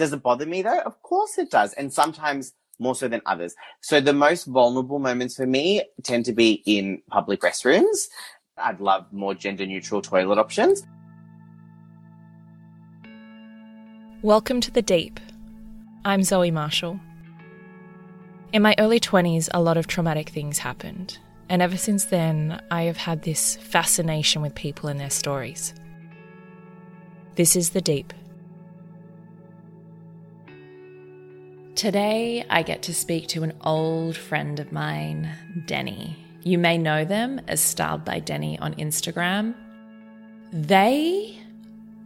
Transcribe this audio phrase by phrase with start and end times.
[0.00, 0.80] Does it bother me though?
[0.80, 1.74] Of course it does.
[1.74, 3.54] And sometimes more so than others.
[3.82, 8.08] So the most vulnerable moments for me tend to be in public restrooms.
[8.56, 10.86] I'd love more gender neutral toilet options.
[14.22, 15.20] Welcome to the Deep.
[16.06, 16.98] I'm Zoe Marshall.
[18.54, 21.18] In my early 20s, a lot of traumatic things happened,
[21.50, 25.74] and ever since then, I have had this fascination with people and their stories.
[27.34, 28.14] This is The Deep.
[31.80, 36.14] Today, I get to speak to an old friend of mine, Deni.
[36.42, 39.54] You may know them as Styled by Deni on Instagram.
[40.52, 41.38] They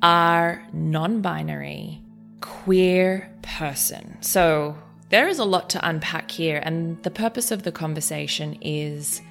[0.01, 2.01] are non binary,
[2.41, 4.17] queer person.
[4.21, 9.23] So there is a lot to unpack here, and the purpose of the conversation is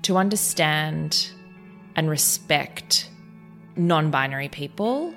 [0.00, 1.30] to understand
[1.94, 3.10] and respect
[3.76, 5.12] non binary people,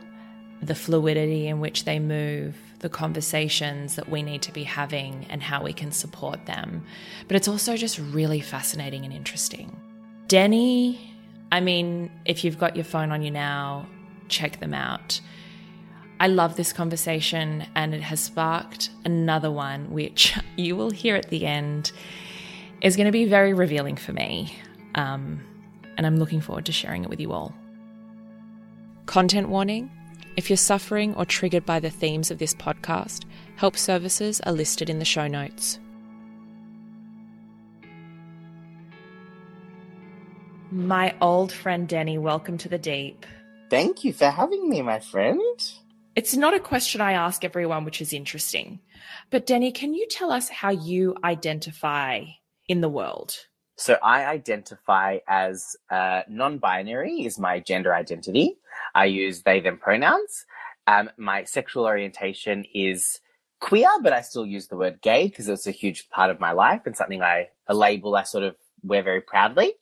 [0.61, 5.42] the fluidity in which they move, the conversations that we need to be having, and
[5.42, 6.83] how we can support them.
[7.27, 9.76] But it's also just really fascinating and interesting.
[10.27, 10.99] Deni,
[11.49, 13.88] I mean, if you've got your phone on you now,
[14.27, 15.21] check them out.
[16.20, 21.30] I love this conversation, and it has sparked another one, which you will hear at
[21.30, 21.94] the end,
[22.82, 24.54] is going to be very revealing for me.
[24.95, 25.42] Um,
[25.95, 27.55] and I'm looking forward to sharing it with you all.
[29.05, 29.89] Content warning
[30.36, 34.89] if you're suffering or triggered by the themes of this podcast, help services are listed
[34.89, 35.80] in the show notes.
[40.71, 43.26] My old friend Deni, welcome to the deep.
[43.70, 45.39] Thank you for having me, my friend.
[46.16, 48.80] It's not a question I ask everyone, which is interesting.
[49.30, 52.26] But Deni, can you tell us how you identify
[52.67, 53.36] in the world?
[53.76, 58.58] So I identify as uh, non-binary is my gender identity.
[58.94, 60.45] I use they them pronouns.
[60.86, 63.20] Um, my sexual orientation is
[63.60, 66.52] queer, but I still use the word gay because it's a huge part of my
[66.52, 69.73] life and something I a label I sort of wear very proudly.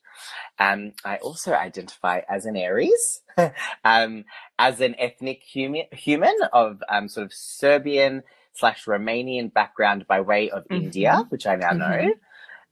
[0.60, 3.22] Um, I also identify as an Aries,
[3.84, 4.26] um,
[4.60, 8.22] as an ethnic human, human of um, sort of Serbian
[8.54, 10.84] slash Romanian background by way of mm-hmm.
[10.84, 11.82] India, which I now mm-hmm.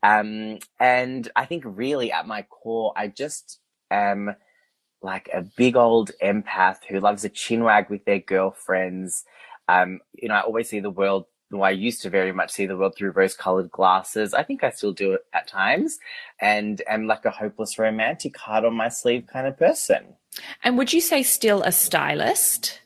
[0.04, 3.60] Um, and I think really at my core, I just
[3.92, 4.36] am
[5.02, 9.24] like a big old empath who loves a chinwag with their girlfriends.
[9.68, 12.66] Um, you know, I always see the world well, I used to very much see
[12.66, 14.34] the world through rose colored glasses.
[14.34, 15.98] I think I still do it at times
[16.40, 20.16] and am like a hopeless romantic heart on my sleeve kind of person.
[20.64, 22.82] And would you say still a stylist?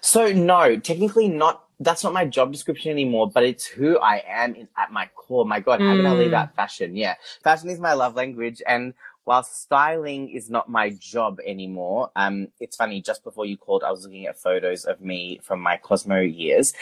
[0.00, 1.64] So no, technically not.
[1.80, 5.44] That's not my job description anymore, but it's who I am in, at my core.
[5.44, 5.96] My God, how mm.
[5.98, 6.34] can I leave hmm.
[6.34, 6.96] out fashion?
[6.96, 7.14] Yeah.
[7.44, 8.60] Fashion is my love language.
[8.66, 8.94] And
[9.24, 13.92] while styling is not my job anymore, um, it's funny, just before you called, I
[13.92, 16.72] was looking at photos of me from my Cosmo years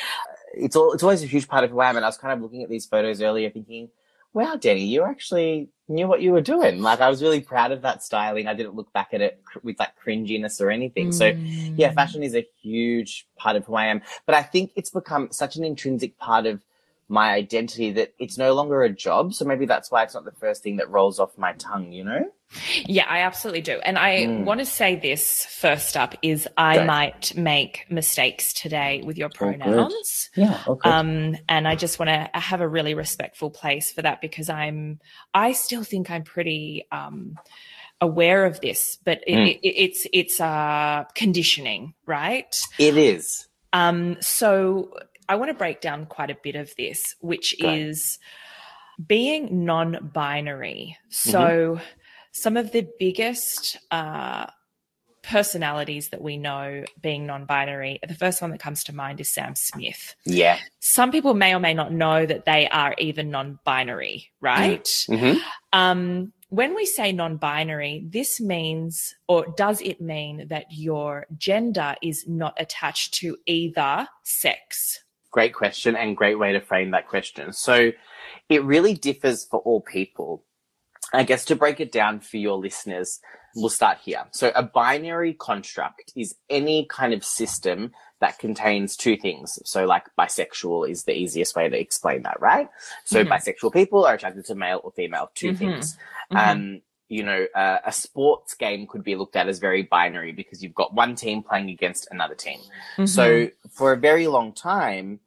[0.57, 1.97] it's all, it's always a huge part of who I am.
[1.97, 3.89] And I was kind of looking at these photos earlier thinking,
[4.37, 6.83] wow, Deni, you actually knew what you were doing.
[6.83, 8.47] Like I was really proud of that styling.
[8.47, 11.09] I didn't look back at it with like cringiness or anything.
[11.09, 11.15] Mm.
[11.15, 11.33] So
[11.75, 15.29] yeah, fashion is a huge part of who I am, but I think it's become
[15.33, 16.61] such an intrinsic part of
[17.09, 19.33] my identity that it's no longer a job.
[19.33, 22.05] So maybe that's why it's not the first thing that rolls off my tongue, you
[22.05, 22.31] know?
[22.85, 23.79] Yeah, I absolutely do.
[23.79, 24.45] And I mm.
[24.45, 30.31] want to say this first up is I might make mistakes today with your pronouns.
[30.37, 30.63] Oh, yeah.
[30.67, 30.91] Okay.
[30.91, 35.01] Um, and I just want to have a really respectful place for that because I'm,
[35.33, 37.37] I still think I'm pretty, um,
[38.01, 39.61] aware of this, but it, mm.
[39.63, 42.55] it, it's, it's, uh, conditioning, right?
[42.79, 43.49] It is.
[43.73, 44.93] Um, so
[45.29, 48.19] I want to break down quite a bit of this, which is
[49.05, 50.97] being non binary.
[51.09, 51.85] So, mm-hmm
[52.37, 54.47] some of the biggest uh,
[55.23, 59.33] personalities that we know being non binary, the first one that comes to mind is
[59.33, 60.15] Sam Smith.
[60.27, 60.59] Yeah.
[60.79, 64.85] Some people may or may not know that they are even non binary, right?
[64.85, 65.39] Mm-hmm.
[65.73, 71.95] Um, when we say non binary, this means, or does it mean that your gender
[72.03, 75.03] is not attached to either sex?
[75.31, 77.53] Great question and great way to frame that question.
[77.53, 77.93] So
[78.49, 80.45] it really differs for all people.
[81.13, 83.21] I guess to break it down for your listeners,
[83.55, 84.25] we'll start here.
[84.33, 89.59] So a binary construct is any kind of system that contains two things.
[89.65, 92.69] So like bisexual is the easiest way to explain that, right?
[93.05, 93.29] So Mhm.
[93.29, 95.59] bisexual people are attracted to male or female, 2 Mhm.
[95.59, 95.99] things.
[96.33, 96.37] Mhm.
[96.37, 100.63] Um, you know, uh, a sports game could be looked at as very binary because
[100.63, 102.59] you've got one team playing against another team.
[102.97, 103.09] Mhm.
[103.09, 105.21] So for a very long time,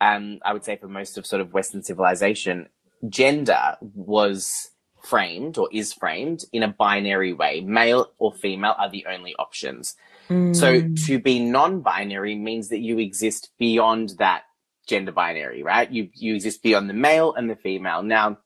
[0.00, 2.68] um, I would say for most of sort of Western civilization,
[3.08, 4.70] gender was
[5.02, 7.60] framed or is framed in a binary way.
[7.60, 9.94] Male or female are the only options.
[10.28, 11.06] So Mm.
[11.06, 14.42] to be non-binary means that you exist beyond that
[14.88, 15.88] gender binary, right?
[15.90, 18.02] You you exist beyond the male and the female.
[18.02, 18.38] Now,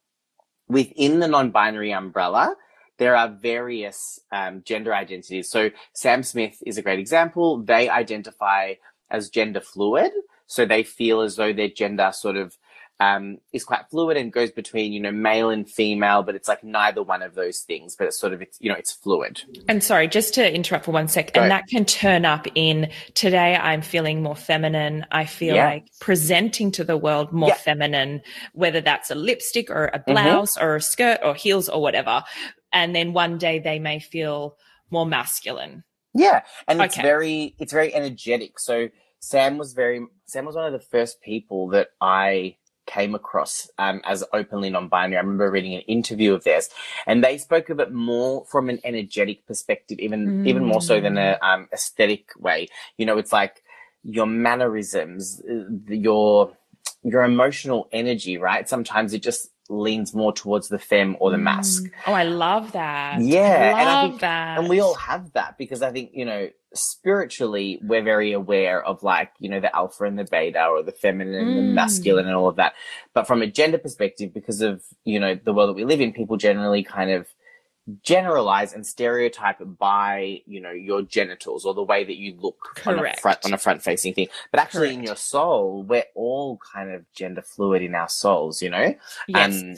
[0.68, 2.56] within the non-binary umbrella,
[3.00, 5.50] there are various um, gender identities.
[5.50, 7.62] So Sam Smith is a great example.
[7.62, 8.74] They identify
[9.10, 10.12] as gender fluid,
[10.46, 12.56] so they feel as though their gender sort of
[13.00, 16.62] um, is quite fluid and goes between you know male and female, but it's like
[16.62, 17.96] neither one of those things.
[17.96, 19.40] But it's sort of it's you know it's fluid.
[19.68, 21.62] And sorry, just to interrupt for one sec, Go and ahead.
[21.64, 25.06] that can turn up in today I'm feeling more feminine.
[25.10, 25.64] I feel Yeah.
[25.64, 27.54] like presenting to the world more Yeah.
[27.54, 27.62] Mm-hmm.
[27.64, 28.22] feminine,
[28.52, 32.22] whether that's a lipstick or a blouse or a skirt or heels or whatever.
[32.72, 34.56] And then one day they may feel
[34.90, 35.84] more masculine.
[36.14, 38.58] Yeah, and it's very it's very energetic.
[38.58, 38.88] So
[39.20, 42.56] Sam was very Sam was one of the first people that I
[42.86, 45.16] came across um, as openly non-binary.
[45.16, 46.68] I remember reading an interview of theirs,
[47.06, 51.16] and they spoke of it more from an energetic perspective, even even more so than
[51.16, 52.68] a um, aesthetic way.
[52.96, 53.62] You know, it's like
[54.02, 56.56] your mannerisms, uh, your
[57.04, 58.68] your emotional energy, right?
[58.68, 61.84] Sometimes it just leans more towards the femme or the masc.
[62.06, 63.20] Oh, I love that.
[63.20, 64.58] Yeah, I and I love think- that.
[64.58, 69.02] And we all have that because I think, you know, spiritually, we're very aware of
[69.02, 71.74] like, you know, the alpha and the beta or the feminine and the Mm.
[71.74, 72.74] masculine and all of that.
[73.14, 76.12] But from a gender perspective, because of, you know, the world that we live in,
[76.12, 77.26] people generally kind of
[78.02, 82.98] generalize and stereotype by, you know, your genitals or the way that you look on
[82.98, 84.28] a front, on a front facing thing.
[84.50, 88.70] But actually in your soul, we're all kind of gender fluid in our souls, you
[88.70, 88.94] know?
[89.28, 89.62] yes.
[89.62, 89.76] Um,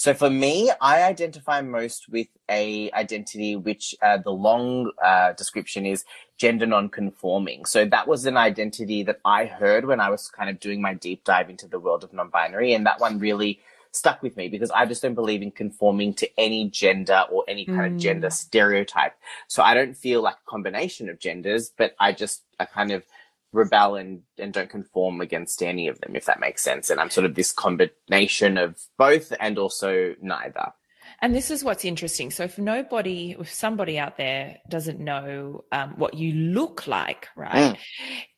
[0.00, 5.84] so for me, I identify most with a identity which uh, the long uh, description
[5.84, 6.06] is
[6.38, 7.66] gender non-conforming.
[7.66, 10.94] So that was an identity that I heard when I was kind of doing my
[10.94, 13.60] deep dive into the world of non-binary, and that one really
[13.92, 17.64] stuck with me because I just don't believe in conforming to any gender or any
[17.66, 17.98] kind of Mm.
[18.00, 19.14] gender stereotype.
[19.48, 23.02] So I don't feel like a combination of genders, but I just I kind of
[23.52, 26.88] rebel and, and don't conform against any of them, if that makes sense.
[26.88, 30.72] And I'm sort of this combination of both and also neither.
[31.20, 32.30] And this is what's interesting.
[32.30, 37.74] So, if nobody, if somebody out there doesn't know um, what you look like, right,
[37.74, 37.78] Mm.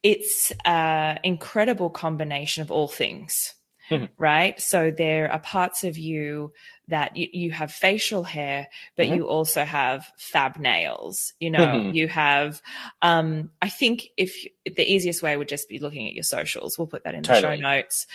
[0.03, 3.55] it's an incredible combination of all things,
[3.91, 4.09] Mhm.
[4.17, 4.61] right?
[4.61, 6.53] So, there are parts of you
[6.89, 9.17] that you, you have facial hair, but Mhm.
[9.17, 11.33] you also have fab nails.
[11.41, 11.95] You know, Mhm.
[11.95, 12.61] you have,
[13.01, 14.35] um, I think if
[14.65, 17.41] the easiest way would just be looking at your socials, we'll put that in the
[17.41, 18.07] show notes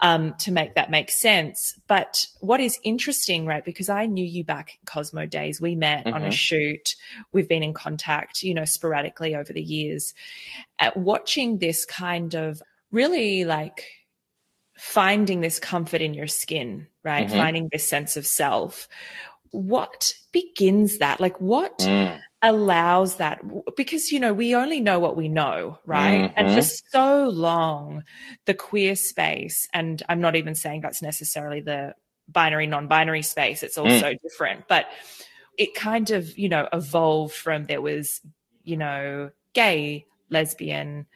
[0.00, 1.78] um, to make that make sense.
[1.86, 3.64] But what is interesting, right?
[3.64, 5.60] Because I knew you back in Cosmo days.
[5.60, 6.32] We met on a Mhm.
[6.32, 6.94] shoot.
[7.32, 10.14] We've been in contact, you know, sporadically over the years.
[10.78, 13.84] At watching this kind of really like
[14.78, 17.28] finding this comfort in your skin, right?
[17.28, 17.36] Mhm.
[17.36, 18.88] Finding this sense of self.
[19.50, 21.20] What begins that?
[21.20, 22.20] Like, what Mm.
[22.42, 23.40] allows that
[23.76, 26.82] because you know we only know what we know right and for Mhm.
[26.90, 28.04] so long
[28.44, 31.94] the queer space and i'm not even saying that's necessarily the
[32.28, 34.86] binary non-binary space it's also different but
[35.56, 38.20] it kind of you know evolved from there was
[38.64, 41.06] you know gay lesbian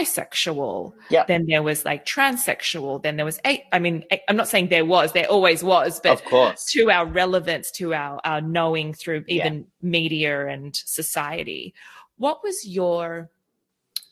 [0.00, 1.24] bisexual Yeah.
[1.26, 3.62] then there was like transsexual then there was eight.
[3.72, 6.64] I mean I'm not saying there was there always was but of course.
[6.72, 9.46] to our relevance, to our, our knowing through Yeah.
[9.46, 11.74] even media and society.
[12.16, 13.30] What was your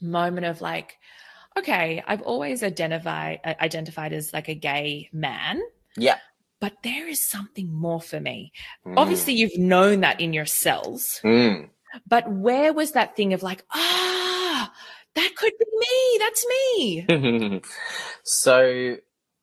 [0.01, 0.99] moment of like,
[1.57, 5.61] okay, I've always identified uh, identified as like a gay man,
[5.97, 6.19] Yeah.
[6.61, 8.53] but there is something more for me.
[8.87, 8.95] Mm.
[8.97, 11.69] Obviously, you've known that in your cells, Mm.
[12.09, 14.73] but where was that thing of like, ah,
[15.15, 16.19] that could be me.
[16.19, 17.61] That's me.
[18.25, 18.97] so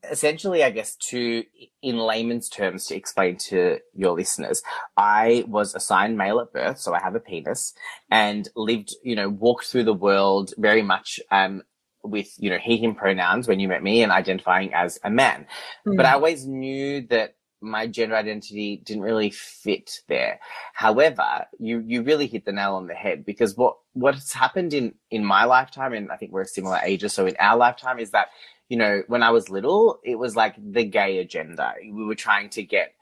[0.10, 1.44] essentially, I guess, to
[1.82, 4.62] in layman's terms, to explain to your listeners,
[4.98, 7.74] I was assigned male at birth, so I have a penis,
[8.10, 11.64] and lived, you know, walked through the world very much um,
[12.04, 15.48] with, you know, he, him pronouns when you met me and identifying as a man.
[15.86, 15.98] Mm.
[15.98, 20.40] But I always knew that my gender identity didn't really fit there.
[20.74, 24.96] However, you, you really hit the nail on the head because what, what's happened in,
[25.12, 27.14] in my lifetime, and I think we're a similar ages.
[27.14, 28.28] So in our lifetime is that,
[28.70, 31.74] you know, when I was little, it was like the gay agenda.
[31.84, 32.94] We were trying to get,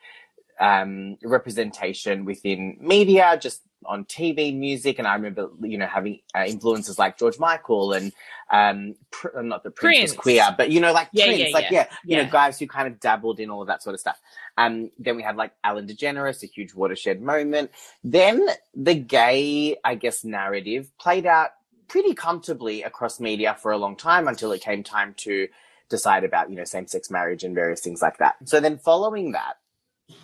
[0.59, 6.45] um, representation within media, just on TV, music, and I remember, you know, having uh,
[6.47, 8.11] influences like George Michael and
[8.51, 11.49] um, pr- not the Prince, Prince, was queer, but you know, like yeah, Prince, yeah,
[11.53, 11.87] like yeah.
[12.03, 14.19] yeah, you know, guys who kind of dabbled in all of that sort of stuff.
[14.57, 17.71] Um, then we had like Ellen DeGeneres, a huge watershed moment.
[18.03, 21.51] Then the gay, I guess, narrative played out
[21.87, 25.47] pretty comfortably across media for a long time until it came time to
[25.89, 28.35] decide about, you know, same-sex marriage and various things like that.
[28.45, 29.57] So then following that,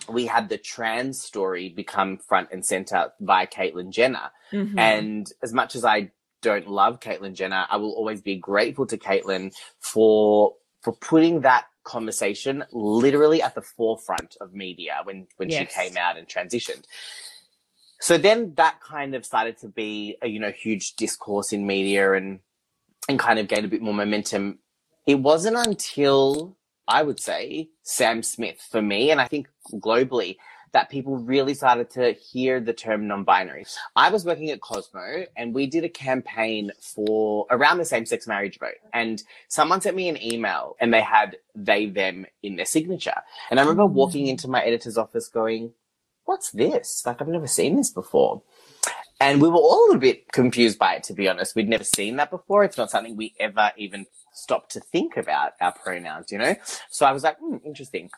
[0.09, 4.31] we had the trans story become front and center by Caitlyn Jenner.
[4.51, 4.79] Mm-hmm.
[4.79, 6.11] And as much as I
[6.41, 11.65] don't love Caitlyn Jenner, I will always be grateful to Caitlyn for for putting that
[11.83, 15.59] conversation literally at the forefront of media when when yes.
[15.59, 16.83] she came out and transitioned.
[17.99, 22.13] So then that kind of started to be a you know huge discourse in media
[22.13, 22.39] and
[23.07, 24.59] and kind of gained a bit more momentum.
[25.05, 30.37] It wasn't until I would say Sam Smith for me, and I think globally,
[30.73, 33.65] that people really started to hear the term non-binary.
[33.95, 38.59] I was working at Cosmo and we did a campaign for around the same-sex marriage
[38.59, 38.73] vote.
[38.91, 43.21] And someone sent me an email and they had they, them in their signature.
[43.51, 45.73] And I remember walking into my editor's office going,
[46.25, 47.03] what's this?
[47.05, 48.41] Like, I've never seen this before.
[49.19, 51.55] And we were all a little bit confused by it, to be honest.
[51.55, 52.63] We'd never seen that before.
[52.63, 56.55] It's not something we ever even stopped to think about our pronouns, you know?
[56.89, 58.09] So I was like, hmm, interesting.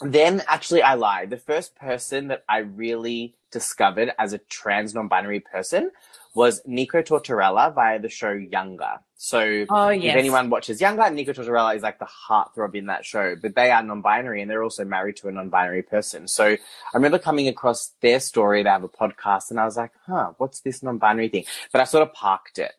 [0.00, 1.30] Then actually I lied.
[1.30, 5.90] The first person that I really discovered as a trans non-binary person
[6.34, 9.00] was Nico Tortorella via the show Younger.
[9.16, 10.14] So oh, yes.
[10.14, 13.70] if anyone watches Younger, Nico Tortorella is like the heartthrob in that show, but they
[13.70, 16.28] are non-binary and they're also married to a non-binary person.
[16.28, 16.58] So I
[16.94, 18.62] remember coming across their story.
[18.62, 21.44] They have a podcast and I was like, huh, what's this non-binary thing?
[21.72, 22.72] But I sort of parked it.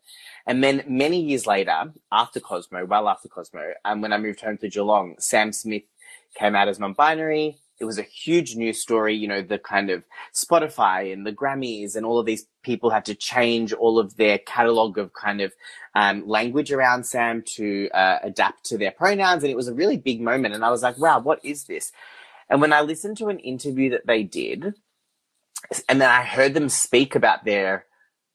[0.47, 4.41] And then many years later, after Cosmo, well after Cosmo, and um, when I moved
[4.41, 5.83] home to Geelong, Sam Smith
[6.35, 7.57] came out as non-binary.
[7.79, 10.03] It was a huge news story, you know, the kind of
[10.35, 14.37] Spotify and the Grammys and all of these people had to change all of their
[14.37, 15.51] catalog of kind of
[15.95, 19.43] um, language around Sam to uh, adapt to their pronouns.
[19.43, 20.53] And it was a really big moment.
[20.53, 21.91] And I was like, wow, what is this?
[22.49, 24.75] And when I listened to an interview that they did,
[25.89, 27.85] and then I heard them speak about their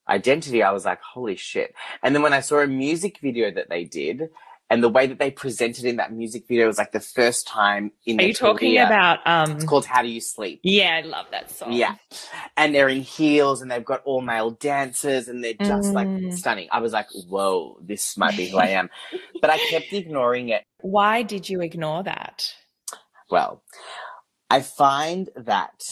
[0.09, 1.75] identity, I was like, holy shit.
[2.03, 4.31] And then when I saw a music video that they did,
[4.69, 7.93] and the way that they presented in that music video was like the first time
[8.05, 8.21] in.
[8.21, 8.87] Are you talking career.
[8.87, 9.19] about?
[9.27, 11.73] um It's called "How Do You Sleep." Yeah, I love that song.
[11.73, 11.95] Yeah,
[12.57, 15.95] and they're in heels, and they've got all male dancers, and they're just mm.
[15.95, 16.69] like stunning.
[16.73, 18.91] I was like, "Whoa, this might be who I am,"
[19.41, 20.65] but I kept ignoring it.
[20.81, 22.55] Why did you ignore that?
[23.31, 23.63] Well,
[24.51, 25.83] I find that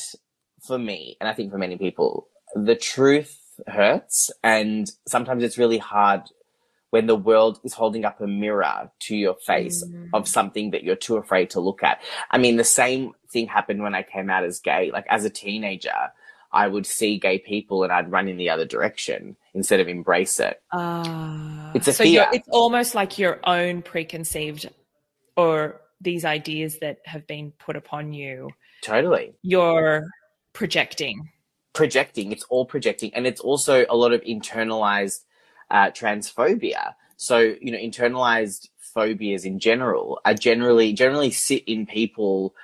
[0.66, 3.38] for me, and I think for many people, the truth
[3.69, 6.23] hurts, and sometimes it's really hard
[6.94, 10.08] when the world is holding up a mirror to your face mm.
[10.12, 12.00] of something that you're too afraid to look at.
[12.30, 14.92] I mean, the same thing happened when I came out as gay.
[14.92, 16.12] Like as a teenager,
[16.52, 20.38] I would see gay people and I'd run in the other direction instead of embrace
[20.38, 20.62] it.
[20.70, 22.28] Uh, it's a so fear.
[22.32, 24.70] It's almost like your own preconceived
[25.36, 28.50] or these ideas that have been put upon you.
[28.82, 29.34] Totally.
[29.42, 30.04] You're
[30.52, 31.28] projecting.
[31.72, 32.30] Projecting.
[32.30, 33.12] It's all projecting.
[33.14, 35.22] And it's also a lot of internalized
[35.71, 36.94] uh, transphobia.
[37.16, 42.54] So, you know, internalized phobias in general are generally, generally sit in people,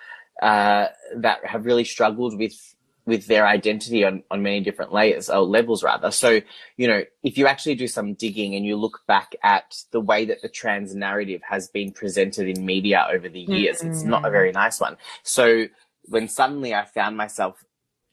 [0.43, 2.75] uh, that have really struggled with,
[3.07, 6.11] with their identity on, on many different layers or levels rather.
[6.11, 6.41] So,
[6.77, 10.25] you know, if you actually do some digging and you look back at the way
[10.27, 13.91] that the trans narrative has been presented in media over the years, mm-hmm.
[13.91, 14.97] it's not a very nice one.
[15.23, 15.67] So
[16.05, 17.65] when suddenly I found myself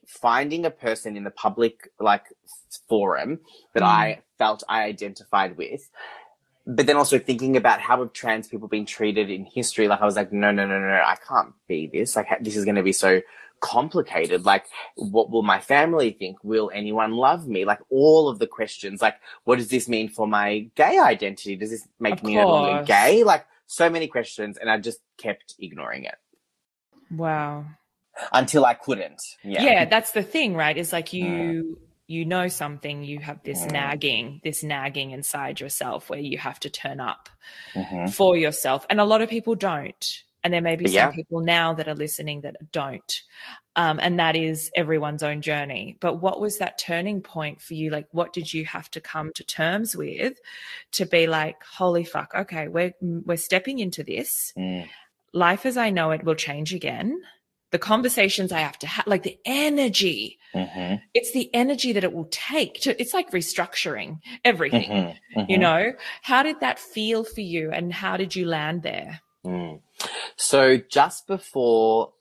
[0.05, 2.25] finding a person in the public like
[2.87, 3.39] forum
[3.73, 3.87] that mm.
[3.87, 5.89] I felt I identified with.
[6.65, 9.87] But then also thinking about how have trans people been treated in history.
[9.87, 12.15] Like I was like, no, no, no, no, I can't be this.
[12.15, 13.21] Like this is going to be so
[13.61, 14.43] complicated.
[14.45, 14.65] Like,
[14.95, 16.43] what will my family think?
[16.43, 17.63] Will anyone love me?
[17.63, 19.01] Like all of the questions.
[19.01, 19.15] Like,
[19.45, 21.55] what does this mean for my gay identity?
[21.55, 23.23] Does this make of me no longer gay?
[23.23, 26.15] Like so many questions, and I just kept ignoring it.
[27.09, 27.65] Wow.
[28.33, 29.21] Until I couldn't.
[29.41, 29.63] Yeah.
[29.63, 30.77] Yeah, that's the thing, right?
[30.77, 31.25] Is like you.
[31.25, 33.71] Mm you know something, you have this Mm.
[33.71, 37.29] nagging, this nagging inside yourself where you have to turn up
[37.73, 38.13] Mhm.
[38.13, 38.85] for yourself.
[38.89, 40.23] And a lot of people don't.
[40.43, 41.07] And there may be Yeah.
[41.07, 43.21] some people now that are listening that don't.
[43.75, 45.97] Um, and that is everyone's own journey.
[45.99, 47.89] But what was that turning point for you?
[47.89, 50.39] Like, what did you have to come to terms with
[50.93, 54.53] to be like, holy fuck, okay, we're, we're stepping into this.
[54.57, 54.87] Mm.
[55.33, 57.21] Life as I know it will change again.
[57.71, 61.01] The conversations I have to have, like the energy, Mhm.
[61.13, 65.49] it's the energy that it will take to, it's like restructuring everything Mhm.
[65.49, 65.61] you Mhm.
[65.61, 69.81] know how did that feel for you and how did you land there Mm.
[70.35, 72.13] So just before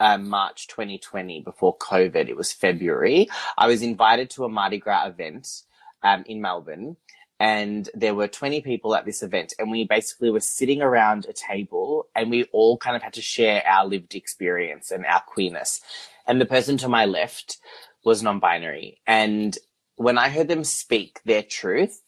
[0.00, 5.06] uh, March 2020, before COVID, it was February, I was invited to a Mardi Gras
[5.06, 5.62] event
[6.02, 6.96] um, in Melbourne.
[7.40, 11.32] And there were 20 people at this event, and we basically were sitting around a
[11.32, 15.80] table and we all kind of had to share our lived experience and our queerness.
[16.26, 17.58] And the person to my left
[18.04, 19.00] was non binary.
[19.06, 19.56] And
[19.96, 22.00] when I heard them speak their truth,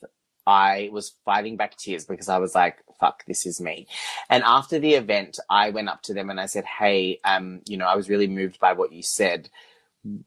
[0.47, 3.87] I was fighting back tears because I was like, fuck, this is me.
[4.31, 7.77] And after the event, I went up to them and I said, Hey, um, you
[7.77, 9.51] know, I was really moved by what you said.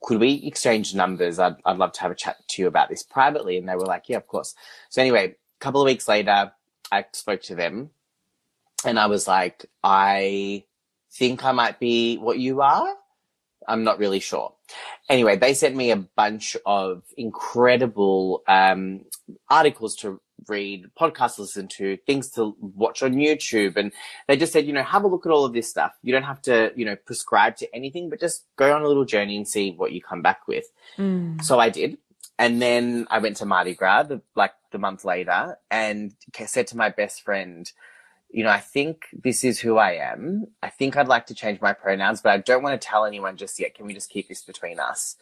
[0.03, 1.39] Could we exchange numbers?
[1.39, 3.57] I'd, I'd love to have a chat to you about this privately.
[3.57, 4.55] And they were like, Yeah, of course.
[4.89, 6.51] So anyway, a couple of weeks later,
[6.91, 7.91] I spoke to them
[8.85, 10.63] and I was like, I
[11.11, 12.95] think I might be what you are.
[13.67, 14.53] I'm not really sure.
[15.09, 19.05] Anyway, they sent me a bunch of incredible um,
[19.49, 23.77] articles to read, podcasts to listen to, things to watch on YouTube.
[23.77, 23.91] And
[24.27, 25.93] they just said, you know, have a look at all of this stuff.
[26.01, 29.05] You don't have to, you know, prescribe to anything, but just go on a little
[29.05, 30.65] journey and see what you come back with.
[30.97, 31.43] Mm.
[31.43, 31.97] So I did.
[32.37, 36.13] And then I went to Mardi Gras the, like the month later and
[36.45, 37.69] said to my best friend,
[38.31, 40.47] you know, I think this is who I am.
[40.61, 43.37] I think I'd like to change my pronouns, but I don't want to tell anyone
[43.37, 43.73] just yet.
[43.73, 45.15] Can we just keep this between us?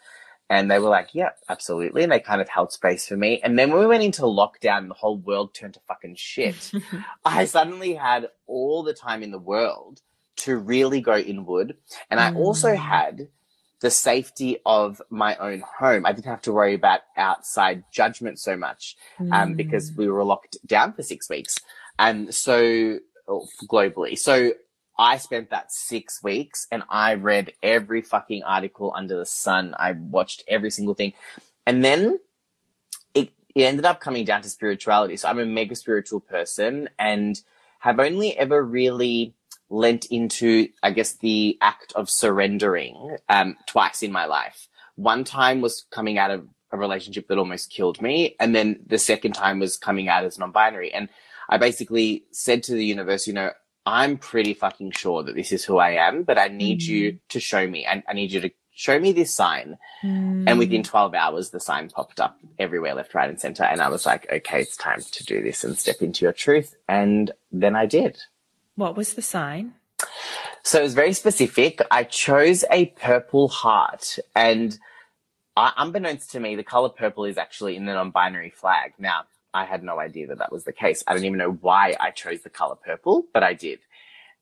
[0.49, 2.03] And they were like, yeah, absolutely.
[2.03, 3.41] And they kind of held space for me.
[3.43, 6.71] And then when we went into lockdown and the whole world turned to fucking shit,
[7.25, 10.01] I suddenly had all the time in the world
[10.37, 11.75] to really go inward.
[12.09, 12.77] And I also Mm.
[12.77, 13.27] had
[13.81, 16.05] the safety of my own home.
[16.05, 18.95] I didn't have to worry about outside judgment so much
[19.31, 21.57] um, because we were locked down for six weeks.
[21.99, 24.17] And so oh, globally.
[24.17, 24.53] So
[24.99, 29.75] I spent that six weeks and I read every fucking article under the sun.
[29.77, 31.13] I watched every single thing.
[31.65, 32.19] And then
[33.13, 35.17] it, it ended up coming down to spirituality.
[35.17, 37.39] So I'm a mega spiritual person and
[37.79, 39.35] have only ever really
[39.69, 44.67] lent into, I guess, the act of surrendering um, twice in my life.
[44.95, 48.35] One time was coming out of a relationship that almost killed me.
[48.39, 50.93] And then the second time was coming out as non binary.
[50.93, 51.09] And
[51.49, 53.51] I basically said to the universe, you know,
[53.87, 57.39] I'm pretty fucking sure that this is who I am, but I need you to
[57.39, 57.85] show me.
[57.85, 59.77] And I need you to show me this sign.
[60.47, 63.63] And within 12 hours, the sign popped up everywhere, left, right, and center.
[63.63, 66.75] And I was like, okay, it's time to do this and step into your truth.
[66.89, 68.17] And then I did.
[68.75, 69.73] what was the sign
[70.63, 71.81] So it was very specific.
[71.89, 74.77] I chose a purple heart, and
[75.55, 78.93] uh, unbeknownst to me, the color purple is actually in the non-binary flag.
[78.99, 79.23] Now,
[79.57, 81.03] I had no idea that that was the case.
[81.07, 83.79] I don't even know why I chose the color purple, but I did.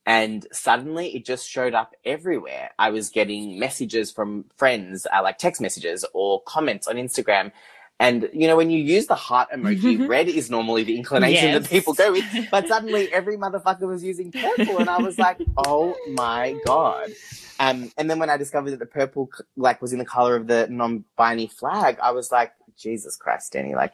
[0.05, 2.71] And suddenly it just showed up everywhere.
[2.77, 7.51] I was getting messages from friends, uh, like text messages or comments on Instagram.
[7.97, 11.61] And, you know, when you use the heart emoji, red is normally the inclination Yes.
[11.63, 12.25] that people go with.
[12.51, 14.77] But suddenly every motherfucker was using purple.
[14.79, 17.09] And I was like, oh my God.
[17.57, 20.45] Um, and then when I discovered that the purple, like, was in the color of
[20.47, 23.93] the non-binary flag, I was like, Jesus Christ, Danny, like,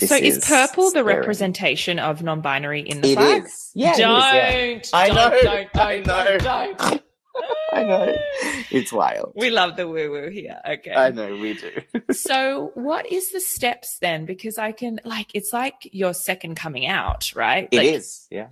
[0.00, 1.16] so is, purple the scary.
[1.16, 3.70] representation of non-binary in the It flag is.
[3.74, 4.08] Yeah, it is, yeah.
[4.08, 6.38] don't I don't, know, don't I don't know.
[6.38, 7.02] don't, don't.
[7.72, 8.14] I know.
[8.70, 9.32] It's wild.
[9.36, 11.70] we love the woo woo here okay I know, we do.
[12.12, 16.86] so what is the steps then because i can like it's like your second coming
[16.86, 18.48] out right It like, is, yeah.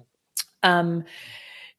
[0.62, 1.04] um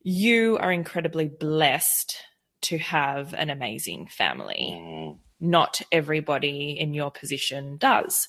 [0.03, 2.17] you are incredibly blessed
[2.63, 5.17] to have an amazing family Mm.
[5.39, 8.27] not everybody in your position does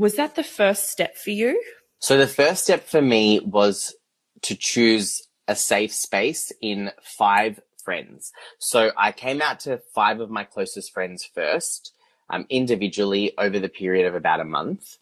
[0.00, 1.60] was that the first step for you
[2.00, 3.94] So the first step for me was
[4.42, 8.32] to choose a safe space in five friends.
[8.58, 11.92] So I came out to five of my closest friends first,
[12.30, 14.96] um, individually over the period of about a month.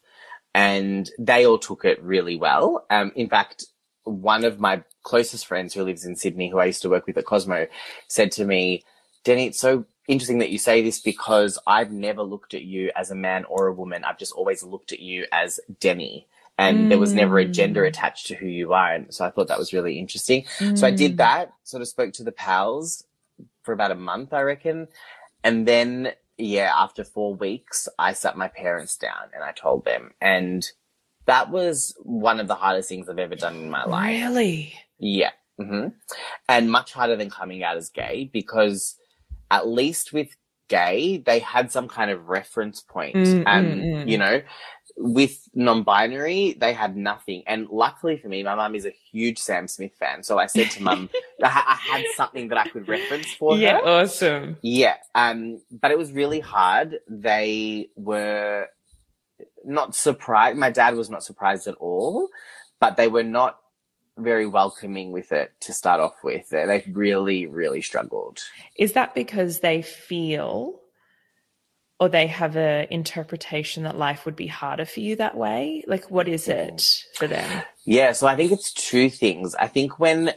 [0.53, 2.85] And they all took it really well.
[2.89, 3.65] Um, in fact,
[4.03, 7.17] one of my closest friends who lives in Sydney, who I used to work with
[7.17, 7.67] at Cosmo,
[8.07, 8.83] said to me,
[9.23, 13.11] Deni, it's so interesting that you say this because I've never looked at you as
[13.11, 14.03] a man or a woman.
[14.03, 16.25] I've just always looked at you as Deni.
[16.57, 18.93] And there was never a gender attached to who you are.
[18.93, 20.45] And so I thought that was really interesting.
[20.75, 23.05] So I did that, sort of spoke to the pals
[23.63, 24.89] for about a month, I reckon.
[25.41, 30.11] And then yeah, after four weeks, I sat my parents down and I told them.
[30.19, 30.69] And
[31.25, 34.09] that was one of the hardest things I've ever done in my life.
[34.09, 34.73] Really?
[34.97, 35.31] Yeah.
[35.57, 35.89] hmm
[36.47, 38.97] And much harder than coming out as gay because
[39.51, 40.35] at least with
[40.67, 43.15] gay, they had some kind of reference point.
[43.15, 44.09] Mm, um, mm, mm.
[44.09, 44.41] you know,
[44.97, 47.43] with non-binary, they had nothing.
[47.47, 50.23] And luckily for me, my mum is a huge Sam Smith fan.
[50.23, 51.09] So I said to mum,
[51.43, 53.85] I, I had something that I could reference for Yeah, her.
[53.85, 54.57] Yeah, awesome.
[54.61, 54.95] Yeah.
[55.15, 56.99] Um, but it was really hard.
[57.07, 58.67] They were
[59.65, 60.57] not surprised.
[60.57, 62.29] My dad was not surprised at all,
[62.79, 63.59] but they were not
[64.19, 66.49] very welcoming with it to start off with.
[66.49, 68.39] They really, really struggled.
[68.77, 70.79] Is that because they feel
[71.99, 75.83] or they have a interpretation that life would be harder for you that way?
[75.87, 77.63] Like what is it for them?
[77.85, 78.13] Yeah.
[78.13, 79.55] So I think it's two things.
[79.55, 80.33] I think when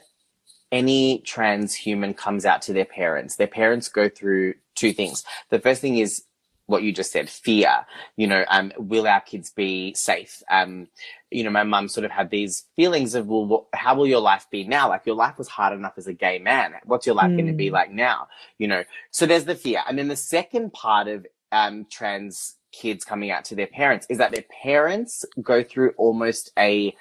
[0.73, 5.25] any trans human comes out to their parents, their parents go through two things.
[5.51, 6.25] The first thing is
[6.73, 7.87] what you just said, fear.
[8.17, 10.43] You know, um, will our kids be safe?
[10.51, 10.89] Um,
[11.31, 14.21] you know, my mum sort of had these feelings of, well, what, how will your
[14.21, 14.89] life be now?
[14.89, 16.75] Like your life was hard enough as a gay man.
[16.85, 17.73] What's your life going to be Mm.
[17.73, 18.29] like now?
[18.59, 19.83] You know, so there's the fear.
[19.89, 24.19] And then the second part of, um, trans kids coming out to their parents is
[24.19, 26.97] that their parents go through almost a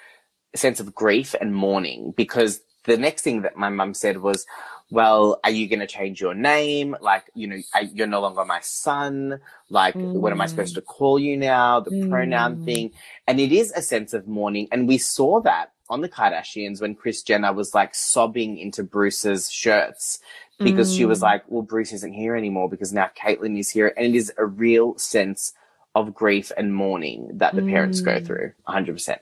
[0.54, 4.46] sense of grief and mourning because the next thing that my mum said was,
[4.90, 6.96] well, are you going to change your name?
[7.00, 7.58] Like, you know,
[7.92, 9.40] you're no longer my son.
[9.70, 10.50] Like, what am I Mm.
[10.50, 11.80] supposed to call you now?
[11.80, 12.64] The pronoun Mm.
[12.64, 12.92] thing.
[13.26, 14.68] And it is a sense of mourning.
[14.70, 19.50] And we saw that on the Kardashians when Kris Jenner was like sobbing into Bruce's
[19.50, 20.18] shirts
[20.58, 21.22] because she was Mm.
[21.22, 23.94] like, well, Bruce isn't here anymore because now Caitlyn is here.
[23.96, 25.54] And it is a real sense
[25.94, 28.24] of grief and mourning that the parents go Mm.
[28.26, 29.20] through 100%.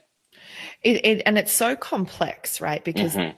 [0.83, 2.83] It, it and it's so complex, right?
[2.83, 3.35] Because Mhm.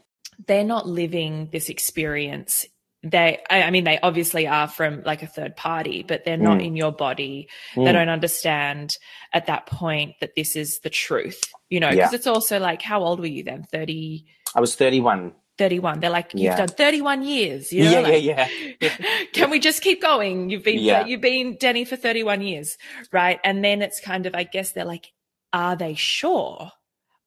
[0.48, 2.66] They're not living this experience.
[3.06, 6.66] They, I mean, they obviously are from like a third party, but they're not Mm.
[6.68, 7.50] in your body.
[7.76, 7.94] They Mm.
[7.94, 8.96] don't understand
[9.34, 11.96] at that point that this is the truth, you know, Yeah.
[11.96, 13.66] because it's also like, how old were you then?
[13.72, 15.34] 30, I was 31.
[15.58, 16.00] 31.
[16.00, 16.56] They're like, you've Yeah.
[16.58, 17.92] done 31 years, you know?
[17.92, 18.48] yeah, like, yeah,
[18.80, 18.90] yeah.
[19.34, 20.50] Can we just keep going?
[20.50, 21.06] You've been, Yeah.
[21.06, 22.78] you've been Deni for 31 years,
[23.12, 23.40] right?
[23.44, 25.12] And then it's kind of, I guess they're like,
[25.52, 26.72] are they sure?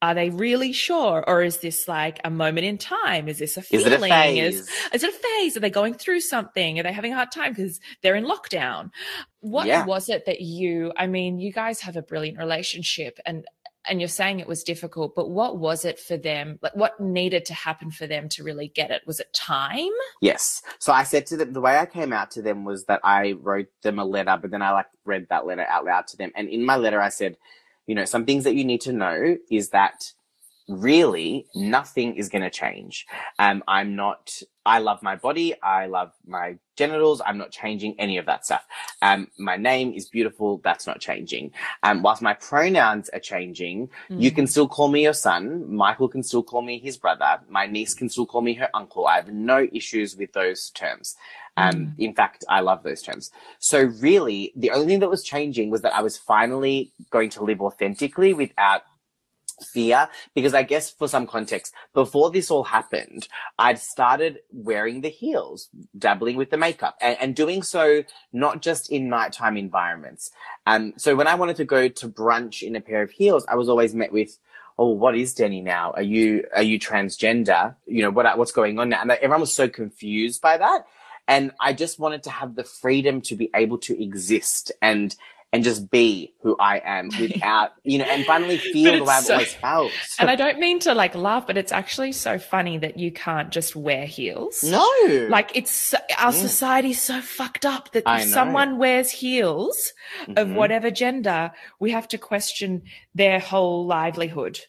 [0.07, 1.25] Are they really sure?
[1.27, 3.29] Or is this like a moment in time?
[3.29, 3.87] Is this a Is feeling?
[3.92, 4.55] it a phase?
[4.61, 5.57] Is, is it a phase?
[5.57, 6.79] Are they going through something?
[6.79, 8.90] Are they having a hard time because they're in lockdown?
[9.40, 9.85] What Yeah.
[9.85, 13.45] was it that you, I mean, you guys have a brilliant relationship and,
[13.88, 16.59] and you're saying it was difficult, but what was it for them?
[16.62, 19.03] Like what needed to happen for them to really get it?
[19.07, 19.90] Was it time?
[20.21, 20.62] Yes.
[20.81, 23.33] So I said to them, the way I came out to them was that I
[23.33, 26.33] wrote them a letter, but then I like read that letter out loud to them.
[26.37, 27.37] And in my letter, I said,
[27.87, 30.12] you know, some things that you need to know is that
[30.68, 33.07] really nothing is going to change.
[33.38, 35.55] Um, I'm not, I love my body.
[35.62, 37.22] I love my genitals.
[37.24, 38.64] I'm not changing any of that stuff.
[39.02, 40.61] Um, my name is beautiful.
[40.64, 41.52] That's not changing.
[41.83, 44.35] Um, whilst my pronouns are changing, you Mm.
[44.35, 45.72] can still call me your son.
[45.74, 47.40] Michael can still call me his brother.
[47.48, 49.07] My niece can still call me her uncle.
[49.07, 51.16] I have no issues with those terms.
[51.57, 53.31] Um, in fact, I love those terms.
[53.61, 57.44] So really, the only thing that was changing was that I was finally going to
[57.44, 58.83] live authentically without
[59.62, 65.09] fear because I guess for some context, before this all happened, I'd started wearing the
[65.09, 70.31] heels, dabbling with the makeup and, and doing so not just in nighttime environments.
[70.66, 73.57] Um, so when I wanted to go to brunch in a pair of heels, I
[73.57, 74.38] was always met with,
[74.79, 75.92] Oh, what is Deni now?
[75.92, 77.75] Are you, are you transgender?
[77.87, 79.01] You know, what, what's going on now?
[79.01, 80.85] And everyone was so confused by that.
[81.27, 85.16] And I just wanted to have the freedom to be able to exist and,
[85.57, 89.25] and just be who I am without, you know, and finally feel the way I've
[89.25, 89.92] so- always felt.
[90.21, 93.51] And I don't mean to like laugh, but it's actually so funny that you can't
[93.51, 94.62] just wear heels.
[94.62, 94.87] no.
[95.31, 96.40] Like it's our Mm.
[96.49, 99.92] society's so fucked up that if someone wears heels
[100.29, 100.55] of Mhm.
[100.55, 102.83] whatever gender, we have to question
[103.14, 104.61] their whole livelihood,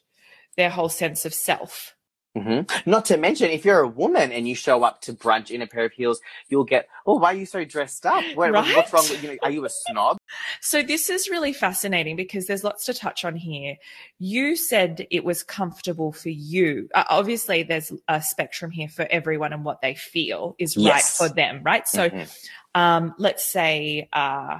[0.55, 1.95] their whole sense of self.
[2.37, 2.85] Mhm.
[2.85, 5.67] Not to mention, if you're a woman and you show up to brunch in a
[5.67, 8.23] pair of heels, you'll get, oh, why are you so dressed up?
[8.35, 9.29] What, What's wrong with you?
[9.29, 10.17] Know, are you a snob?
[10.61, 13.77] So this is really fascinating because there's lots to touch on here.
[14.19, 16.89] You said it was comfortable for you.
[16.93, 21.19] Uh, obviously, there's a spectrum here for everyone and what they feel is Yes.
[21.19, 21.87] right for them, right?
[21.87, 22.47] So Mhm.
[22.75, 24.59] um, let's say uh,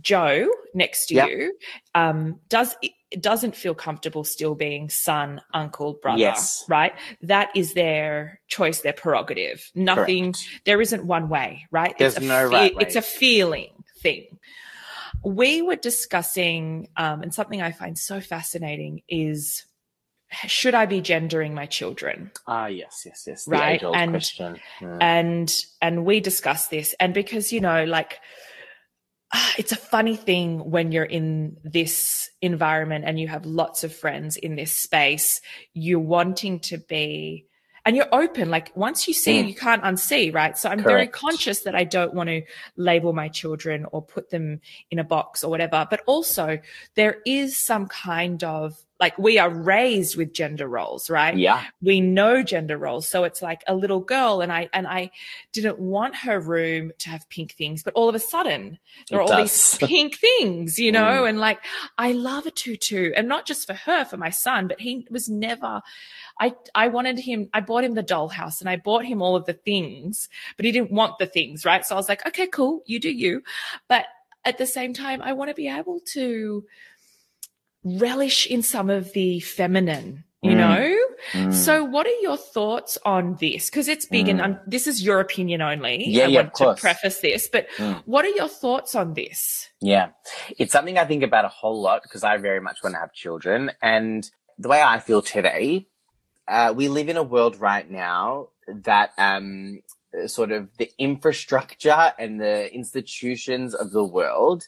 [0.00, 1.28] Joe next to Yep.
[1.28, 1.58] you
[1.94, 2.74] um, does
[3.20, 6.64] doesn't feel comfortable still being son, uncle, brother, Yes.
[6.68, 6.92] right?
[7.22, 9.70] That is their choice, their prerogative.
[9.74, 10.32] Nothing.
[10.32, 10.60] Correct.
[10.64, 11.96] There isn't one way, right?
[11.98, 12.82] There's it's no right way.
[12.82, 14.38] It's a feeling thing.
[15.24, 19.64] We were discussing, um, and something I find so fascinating is
[20.48, 22.32] should I be gendering my children?
[22.48, 23.44] Ah, yes, yes, yes.
[23.44, 24.60] The Right, and- question.
[24.80, 24.98] Mm.
[25.00, 28.18] and and we discussed this and because you know like
[29.58, 34.36] it's a funny thing when you're in this environment and you have lots of friends
[34.36, 35.40] in this space.
[35.72, 37.46] You're wanting to be
[37.86, 38.50] and you're open.
[38.50, 39.48] Like once you see, mm.
[39.48, 40.58] you can't unsee, right?
[40.58, 40.88] So I'm Correct.
[40.88, 42.42] very conscious that I don't want to
[42.76, 45.86] label my children or put them in a box or whatever.
[45.88, 46.58] But also,
[46.96, 51.36] there is some kind of like we are raised with gender roles, right?
[51.36, 51.64] Yeah.
[51.82, 53.08] We know gender roles.
[53.08, 55.10] So it's like a little girl and I and I
[55.52, 58.78] didn't want her room to have pink things, but all of a sudden
[59.10, 59.72] there it are all does.
[59.72, 61.28] these pink things, you know, mm.
[61.28, 61.60] and like
[61.98, 65.28] I love a tutu and not just for her, for my son, but he was
[65.28, 65.82] never
[66.40, 69.44] I I wanted him I bought him the dollhouse and I bought him all of
[69.44, 71.84] the things, but he didn't want the things, right?
[71.84, 73.42] So I was like, okay, cool, you do you.
[73.88, 74.06] But
[74.46, 76.64] at the same time, I want to be able to
[77.86, 80.56] relish in some of the feminine you mm.
[80.56, 80.98] know
[81.32, 81.54] mm.
[81.54, 84.30] so what are your thoughts on this because it's big mm.
[84.30, 87.66] and um, this is your opinion only yeah, i yeah, want to preface this but
[87.76, 88.02] mm.
[88.04, 90.08] what are your thoughts on this yeah
[90.58, 93.12] it's something i think about a whole lot because i very much want to have
[93.12, 95.86] children and the way i feel today
[96.48, 99.80] uh, we live in a world right now that um,
[100.26, 104.64] sort of the infrastructure and the institutions of the world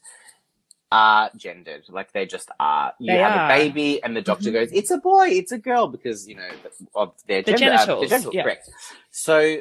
[0.91, 1.85] are gendered.
[1.89, 2.93] Like they just are.
[2.99, 3.45] You they have are.
[3.47, 4.55] a baby, and the doctor mm-hmm.
[4.55, 6.49] goes, "It's a boy, it's a girl," because you know
[6.95, 8.05] of their the gender, genitals.
[8.05, 8.43] Uh, genitals, yeah.
[8.43, 8.71] correct.
[9.11, 9.61] So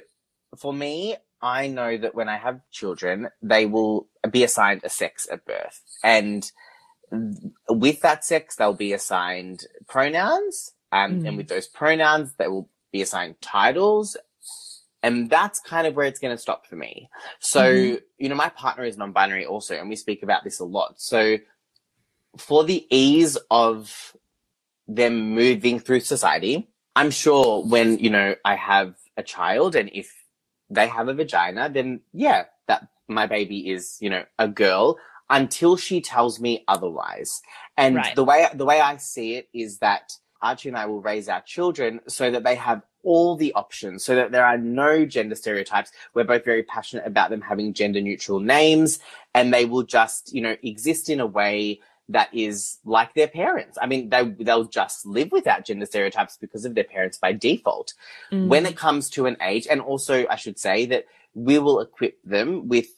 [0.57, 5.27] for me, I know that when I have children, they will be assigned a sex
[5.31, 6.49] at birth, and
[7.69, 11.27] with that sex, they'll be assigned pronouns, um, mm.
[11.27, 14.15] and with those pronouns, they will be assigned titles
[15.07, 17.09] and that's kind of where it's going to stop for me.
[17.39, 17.95] So, mm-hmm.
[18.17, 20.95] you know, my partner is non-binary also, and we speak about this a lot.
[20.97, 21.37] So
[22.37, 24.13] for the ease of
[24.85, 30.13] them moving through society, I'm sure when, you know, I have a child and if
[30.69, 34.97] they have a vagina, then yeah, that my baby is, you know, a girl
[35.29, 37.41] until she tells me otherwise.
[37.77, 38.15] And right.
[38.15, 41.41] the way, the way I see it is that Archie and I will raise our
[41.41, 45.91] children so that they have all the options so that there are no gender stereotypes.
[46.13, 48.99] We're both very passionate about them having gender neutral names
[49.33, 53.77] and they will just, you know, exist in a way that is like their parents.
[53.81, 57.93] I mean, they, they'll just live without gender stereotypes because of their parents by default.
[58.29, 58.49] Mm.
[58.49, 62.21] When it comes to an age, and also I should say that we will equip
[62.23, 62.89] them with,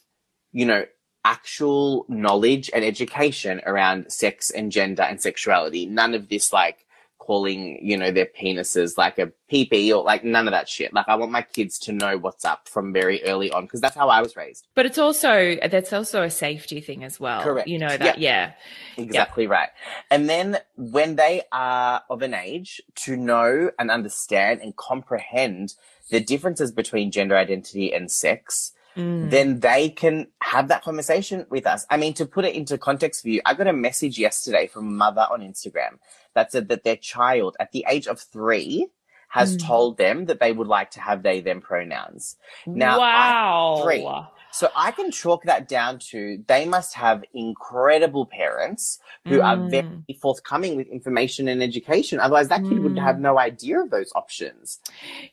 [0.52, 0.86] you know,
[1.24, 5.86] actual knowledge and education around sex and gender and sexuality.
[5.86, 6.88] None of this like,
[7.30, 10.92] calling, you know, their penises like a peepee or like none of that shit.
[10.92, 13.96] Like I want my kids to know what's up from very early on because that's
[13.96, 14.66] how I was raised.
[14.74, 17.44] But it's also that's also a safety thing as well.
[17.44, 17.68] Correct.
[17.68, 18.54] You know that yeah.
[18.98, 19.04] yeah.
[19.04, 19.52] Exactly yeah.
[19.52, 19.70] right.
[20.10, 25.76] And then when they are of an age to know and understand and comprehend
[26.10, 29.30] the differences between gender identity and sex, Mm.
[29.30, 31.86] then they can have that conversation with us.
[31.90, 34.88] I mean, to put it into context for you, I got a message yesterday from
[34.88, 36.00] a mother on Instagram
[36.34, 38.88] that said that their child at the age of three
[39.30, 39.66] has mm.
[39.66, 42.36] told them that they would like to have they them pronouns.
[42.66, 43.78] Now, wow.
[43.78, 44.06] I, three.
[44.52, 49.44] So I can chalk that down to they must have incredible parents who mm.
[49.44, 52.20] are very forthcoming with information and education.
[52.20, 52.84] Otherwise, that kid mm.
[52.84, 53.22] would have mm.
[53.22, 54.80] no idea of those options.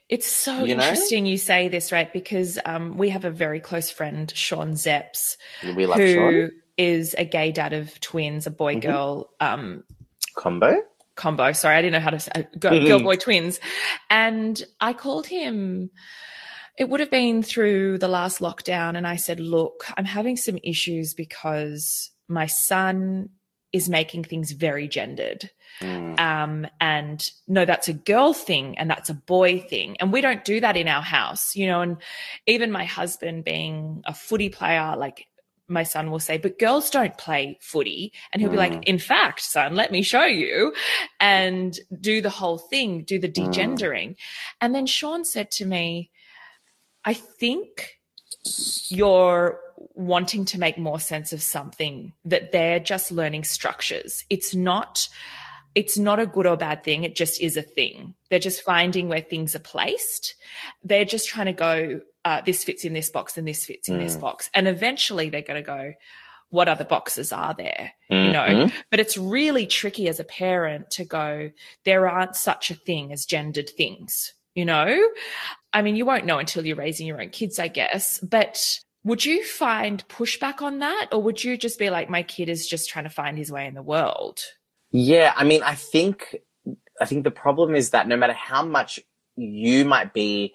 [0.09, 1.31] It's so you interesting know?
[1.31, 2.13] you say this, right?
[2.13, 5.37] Because um, we have a very close friend, Sean Zepps,
[5.75, 6.51] we love who Sean.
[6.77, 8.91] is a gay dad of twins, a boy mm-hmm.
[8.91, 9.83] girl um,
[10.37, 10.83] combo
[11.17, 11.53] combo.
[11.53, 12.87] Sorry, I didn't know how to say uh, mm-hmm.
[12.87, 13.59] girl boy twins.
[14.11, 15.91] And I called him.
[16.77, 20.59] It would have been through the last lockdown, and I said, "Look, I'm having some
[20.63, 23.31] issues because my son
[23.73, 26.19] is making things very gendered." Mm.
[26.19, 29.97] Um, and no, that's a girl thing and that's a boy thing.
[30.01, 31.81] And we don't do that in our house, you know.
[31.81, 31.97] And
[32.47, 35.27] even my husband being a footy player, like
[35.69, 38.13] my son will say, but girls don't play footy.
[38.33, 38.55] And he'll mm.
[38.55, 38.85] be like, mm.
[38.85, 40.73] in fact, son, let me show you
[41.21, 43.47] and do the whole thing, do the mm.
[43.47, 44.11] degendering.
[44.11, 44.17] Mm.
[44.61, 46.11] And then Sean said to me,
[47.07, 47.99] I think
[48.89, 49.59] you're
[49.95, 54.25] wanting to make more sense of something that they're just learning structures.
[54.29, 55.09] It's not
[55.77, 57.05] it's not a good or bad thing.
[57.05, 58.15] It just is a thing.
[58.31, 60.35] They're just finding where things are placed.
[60.83, 63.97] They're just trying to go, uh, this fits in this box and this fits in
[63.97, 64.03] mm.
[64.03, 64.49] this box.
[64.55, 65.93] And eventually they're going to go,
[66.49, 67.93] what other boxes are there?
[68.11, 68.27] Mm-hmm.
[68.27, 68.77] You know, mm-hmm.
[68.91, 71.51] but it's really tricky as a parent to go,
[71.85, 74.99] there aren't such a thing as gendered things, you know?
[75.77, 79.27] I mean, you won't know until you're raising your own kids, I guess, but would
[79.27, 81.09] you find pushback on that?
[81.13, 83.67] Or would you just be like, my kid is just trying to find his way
[83.67, 84.41] in the world?
[84.91, 85.35] Yeah.
[85.37, 86.35] I mean, I think,
[86.99, 89.01] I think the problem is that no matter how much
[89.37, 90.55] you might be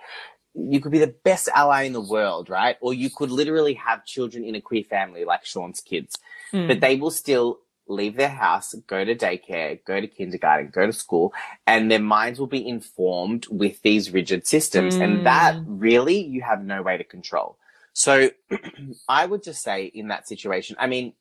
[0.55, 2.77] you could be the best ally in the world, right?
[2.81, 6.17] Or you could literally have children in a queer family like Sean's kids,
[6.51, 6.67] Mm.
[6.67, 10.93] but they will still leave their house, go to daycare, go to kindergarten, go to
[10.93, 11.33] school,
[11.67, 14.95] and their minds will be informed with these rigid systems.
[14.95, 15.65] And that mm.
[15.67, 17.57] really you have no way to control.
[17.93, 18.29] So
[19.09, 21.13] I would just say in that situation, I mean,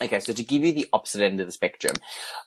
[0.00, 1.94] Okay, so to give you the opposite end of the spectrum,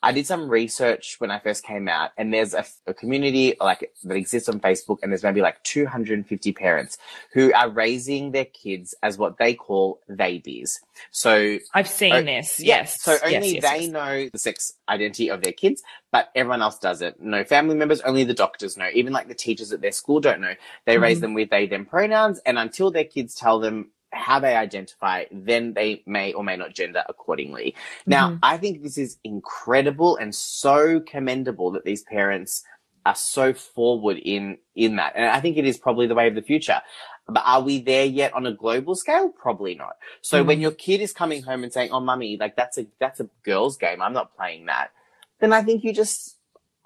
[0.01, 3.91] I did some research when I first came out, and there's a, a community like
[4.05, 6.97] that exists on Facebook, and there's maybe like 250 parents
[7.33, 10.77] who are raising their kids as what they call theybies.
[11.11, 12.59] So I've seen Oh, this.
[12.59, 13.01] yeah, Yes.
[13.01, 13.89] So only yes, yes, they yes.
[13.91, 17.21] know the sex identity of their kids, but everyone else doesn't.
[17.21, 18.87] No family members, only the doctors know.
[18.93, 20.53] Even like the teachers at their school don't know.
[20.85, 21.21] They raise Mhm.
[21.21, 25.73] them with they, them pronouns, and until their kids tell them how they identify, then
[25.73, 27.75] they may or may not gender accordingly.
[28.05, 28.39] Now, Mhm.
[28.43, 32.63] I think this is incredible and so commendable that these parents
[33.05, 35.13] are so forward in in that.
[35.15, 36.81] And I think it is probably the way of the future.
[37.27, 39.29] But are we there yet on a global scale?
[39.29, 39.97] Probably not.
[40.21, 40.61] So when Mhm.
[40.61, 43.77] your kid is coming home and saying, "Oh, mummy, like that's a that's a girl's
[43.77, 44.01] game.
[44.01, 44.91] I'm not playing that,"
[45.39, 46.37] then I think you just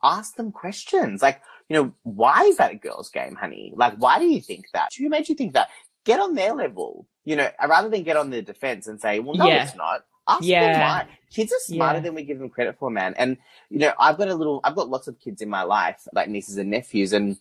[0.04, 3.74] ask them questions like, you know, why is that a girl's game, honey?
[3.76, 4.94] Like, why do you think that?
[4.94, 5.70] Who made you think that?
[6.06, 9.36] Get on their level, you know, rather than get on their defense and say, "Well,
[9.36, 9.64] no, Yeah.
[9.64, 10.80] it's not." Ask them Yeah.
[10.80, 11.08] why.
[11.34, 12.04] Kids are smarter Yeah.
[12.04, 13.14] than we give them credit for, man.
[13.18, 13.38] And
[13.70, 16.30] you know, I've got a little, I've got lots of kids in my life, like
[16.30, 17.38] nieces and nephews, and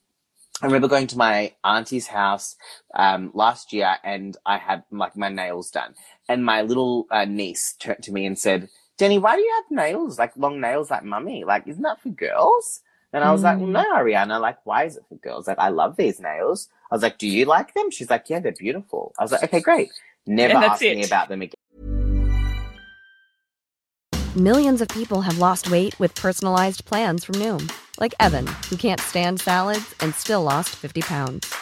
[0.63, 2.57] I remember going to my auntie's house
[2.95, 5.95] um, last year, and I had like my nails done,
[6.29, 9.77] and my little uh, niece turned to me and said, "Jenny, why do you have
[9.85, 11.45] nails like long nails like mummy?
[11.45, 12.81] Like, isn't that for girls?"
[13.15, 13.73] And I was like, well, Mm.
[13.75, 15.47] no, Ariana, like, why is it for girls?
[15.47, 16.69] Like, I love these nails.
[16.91, 17.93] I was like, do you like them?
[17.93, 19.15] She's like, yeah, they're beautiful.
[19.17, 19.91] I was like, okay, great.
[20.27, 21.55] Never And that's ask me about them again.
[24.37, 29.01] Millions of people have lost weight with personalized plans from Noom, like Evan, who can't
[29.01, 31.55] stand salads and still lost 50 pounds.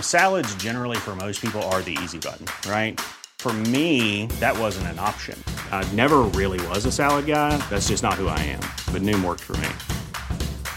[0.00, 2.98] Salads, generally, for most people, are the easy button, right?
[3.40, 5.38] For me, that wasn't an option.
[5.70, 7.58] I never really was a salad guy.
[7.68, 8.60] That's just not who I am.
[8.90, 9.68] But Noom worked for me.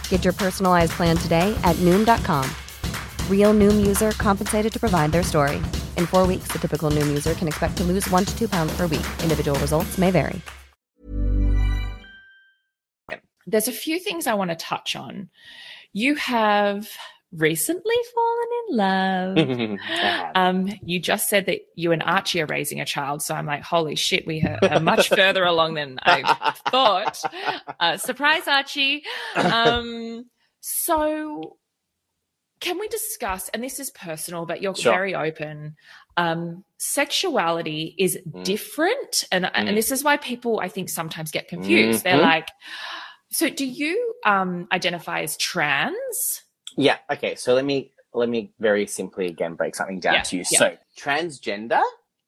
[0.10, 2.46] Get your personalized plan today at Noom.com.
[3.32, 5.62] Real Noom user compensated to provide their story.
[5.96, 8.76] In four weeks, the typical Noom user can expect to lose one to two pounds
[8.76, 9.08] per week.
[9.24, 10.42] Individual results may vary.
[13.50, 15.30] There's a few things I want to touch on.
[15.94, 16.90] You have
[17.32, 19.80] recently fallen in love.
[20.36, 23.64] Um, you just said that you and Archie are raising a child, so I'm like,
[23.64, 26.24] holy shit, we are, much further along than I
[26.72, 27.18] thought.
[27.80, 29.04] Uh, surprise, Archie.
[29.36, 30.26] Um,
[30.60, 31.58] so,
[32.60, 33.50] can we discuss?
[33.50, 34.94] And this is personal, but you're Sure.
[34.94, 35.76] very open.
[36.18, 38.44] Um, sexuality is Mm.
[38.44, 39.52] different, and Mm.
[39.54, 42.04] and this is why people I think sometimes get confused.
[42.04, 42.22] They're Mhm.
[42.22, 42.50] like,
[43.32, 46.44] so do you um, identify as trans?
[46.78, 46.98] Yeah.
[47.12, 47.36] Okay.
[47.36, 50.46] So let me let me very simply again break something down Yeah, to you.
[50.52, 50.60] yeah.
[50.60, 51.84] So transgender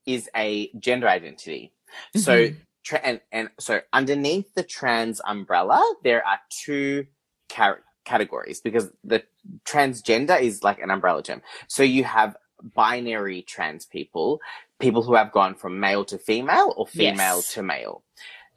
[0.08, 1.74] is a gender identity.
[2.18, 2.58] So Mhm.
[2.84, 7.08] tra- and and so underneath the trans umbrella, there are two
[7.50, 9.24] car- categories because the
[9.66, 11.42] transgender is like an umbrella term.
[11.68, 12.38] So you have
[12.76, 14.42] binary trans people,
[14.80, 17.54] people who have gone from male to female or female Yes.
[17.54, 18.04] to male.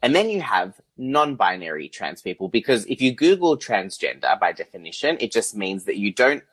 [0.01, 5.31] And then you have non-binary trans people because if you Google transgender by definition, it
[5.31, 6.43] just means that you don't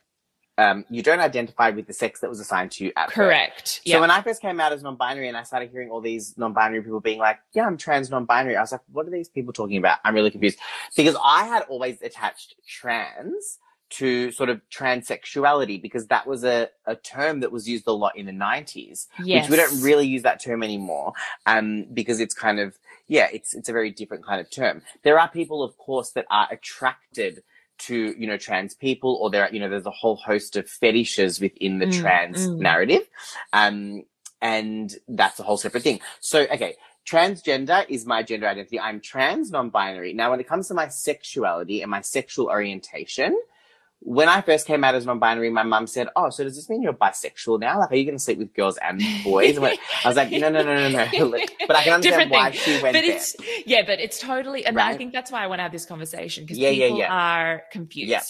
[0.59, 3.15] um, you don't identify with the sex that was assigned to you at birth.
[3.15, 3.81] Correct.
[3.87, 6.83] So when I first came out as non-binary and I started hearing all these non-binary
[6.83, 9.79] people being like, "Yeah, I'm trans non-binary," I was like, "What are these people talking
[9.79, 10.59] about?" I'm really confused
[10.95, 13.59] because I had always attached trans
[13.91, 18.17] to sort of transsexuality because that was a, a term that was used a lot
[18.17, 19.43] in the 90s yes.
[19.43, 21.13] which we don't really use that term anymore
[21.47, 22.79] um, because it's kind of
[23.11, 24.83] yeah it's it's a very different kind of term.
[25.03, 27.43] There are people of course that are attracted
[27.81, 30.69] to you know trans people or there are you know there's a whole host of
[30.69, 32.59] fetishes within the Mm, trans mm.
[32.59, 33.03] narrative
[33.53, 34.05] um,
[34.41, 36.01] and that's a whole separate thing.
[36.21, 38.79] So okay transgender is my gender identity.
[38.79, 40.13] I'm trans non-binary.
[40.13, 43.37] Now when it comes to my sexuality and my sexual orientation
[44.03, 46.83] when I first came out as non-binary, my mum said, "Oh, so does this mean
[46.83, 47.79] you're bisexual now?
[47.79, 50.49] Like, are you going to sleep with girls and boys?" And I was like, "No,
[50.49, 51.07] no, no, no, no."
[51.67, 53.05] but I can understand why she went but there.
[53.05, 53.37] it's
[53.67, 56.45] yeah, but it's totally, and I think that's why I want to have this conversation
[56.45, 57.13] because Yeah, yeah, people yeah.
[57.13, 58.11] are confused.
[58.11, 58.23] Yeah.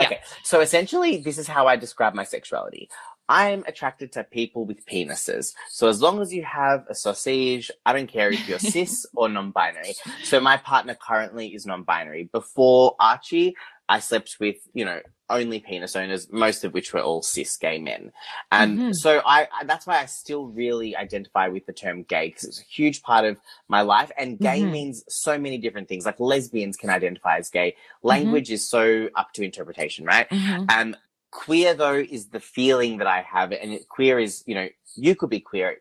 [0.00, 2.88] Okay, so essentially, this is how I describe my sexuality.
[3.28, 5.52] I'm attracted to people with penises.
[5.70, 9.28] So as long as you have a sausage, I don't care if you're cis or
[9.28, 9.94] non-binary.
[10.22, 12.30] So my partner currently is non-binary.
[12.32, 13.54] Before Archie,
[13.88, 17.78] I slept with, you know, only penis owners, most of which were all cis gay
[17.78, 18.12] men.
[18.50, 18.94] And Mhm.
[18.94, 22.60] so I, I, that's why I still really identify with the term gay because it's
[22.60, 24.10] a huge part of my life.
[24.18, 24.70] And gay Mhm.
[24.70, 26.06] means so many different things.
[26.06, 27.76] Like lesbians can identify as gay.
[28.02, 30.28] Language is so up to interpretation, right?
[30.68, 30.96] Um,
[31.30, 35.30] queer though is the feeling that I have, and queer is you know you could
[35.30, 35.80] be queer.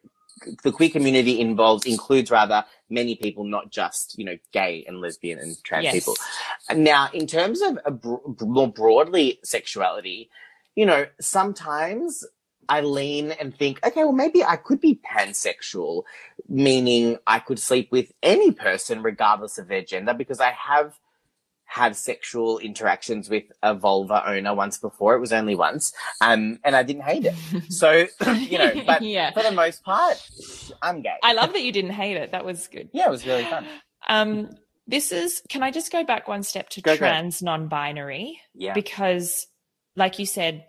[0.64, 5.40] The queer community involves includes rather many people, not just you know gay and lesbian
[5.40, 5.94] and trans Yes.
[5.94, 6.16] people.
[6.74, 10.30] Now, in terms of a br- more broadly sexuality,
[10.76, 12.26] you know, sometimes
[12.70, 16.04] I lean and think, okay, well, maybe I could be pansexual,
[16.50, 21.00] meaning I could sleep with any person regardless of their gender because I have
[21.68, 25.16] had sexual interactions with a vulva owner once before.
[25.16, 25.94] It was only once.
[26.22, 27.36] Um, and I didn't hate it.
[27.70, 29.32] So, you know, but Yeah.
[29.32, 30.18] for the most part,
[30.82, 31.14] I'm gay.
[31.22, 32.32] I love that you didn't hate it.
[32.32, 32.90] That was good.
[32.94, 33.66] yeah, it was really fun.
[34.10, 34.50] Um,
[34.88, 38.40] this is, can I just go back one step to Go, trans non binary?
[38.56, 38.74] Yeah.
[38.74, 39.46] Because,
[39.98, 40.64] like you said,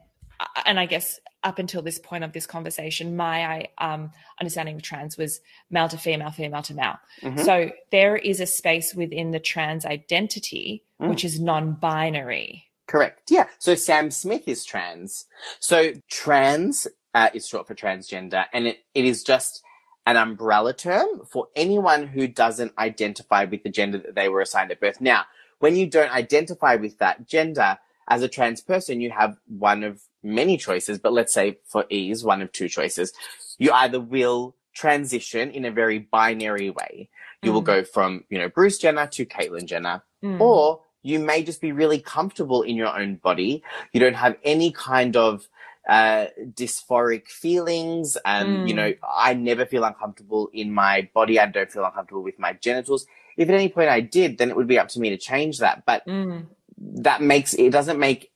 [0.66, 4.10] and I guess up until this point of this conversation, my um,
[4.40, 6.96] understanding of trans was male to female, female to male.
[7.22, 7.44] Mhm.
[7.44, 11.10] So there is a space within the trans identity, Mm.
[11.10, 12.64] which is non binary.
[12.88, 13.30] Correct.
[13.30, 13.46] Yeah.
[13.58, 15.26] So Sam Smith is trans.
[15.60, 19.62] So trans uh, is short for transgender, and it, it is just
[20.06, 24.70] an umbrella term for anyone who doesn't identify with the gender that they were assigned
[24.70, 25.00] at birth.
[25.00, 25.24] Now,
[25.58, 27.78] when you don't identify with that gender
[28.08, 32.24] as a trans person, you have one of many choices, but let's say for ease,
[32.24, 33.12] one of two choices.
[33.58, 37.08] You either will transition in a very binary way.
[37.42, 37.66] You will Mm.
[37.66, 40.40] go from, you know, Bruce Jenner to Caitlyn Jenner Mm.
[40.40, 43.62] or you may just be really comfortable in your own body.
[43.92, 45.48] You don't have any kind of
[45.88, 48.18] uh, dysphoric feelings.
[48.26, 48.68] And, Mm.
[48.68, 51.40] you know, I never feel uncomfortable in my body.
[51.40, 53.06] I don't feel uncomfortable with my genitals.
[53.38, 55.60] If at any point I did, then it would be up to me to change
[55.60, 55.86] that.
[55.86, 56.46] But Mm.
[56.78, 58.30] that makes, it doesn't make,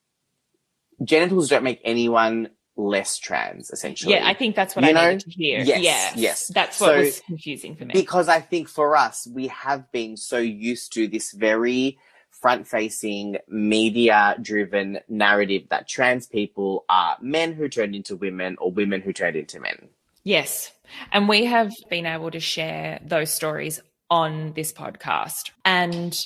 [1.04, 4.14] genitals don't make anyone less trans, essentially.
[4.14, 5.08] Yeah, I think that's what You I know?
[5.10, 5.60] needed to hear.
[5.60, 6.48] Yes, yes.
[6.48, 7.92] That's what So- was confusing for me.
[7.92, 11.98] Because I think for us, we have been so used to this very
[12.30, 18.72] front facing, media driven narrative that trans people are men who turned into women or
[18.72, 19.88] women who turned into men.
[20.24, 20.72] Yes.
[21.12, 23.80] And we have been able to share those stories
[24.10, 25.50] on this podcast.
[25.64, 26.18] And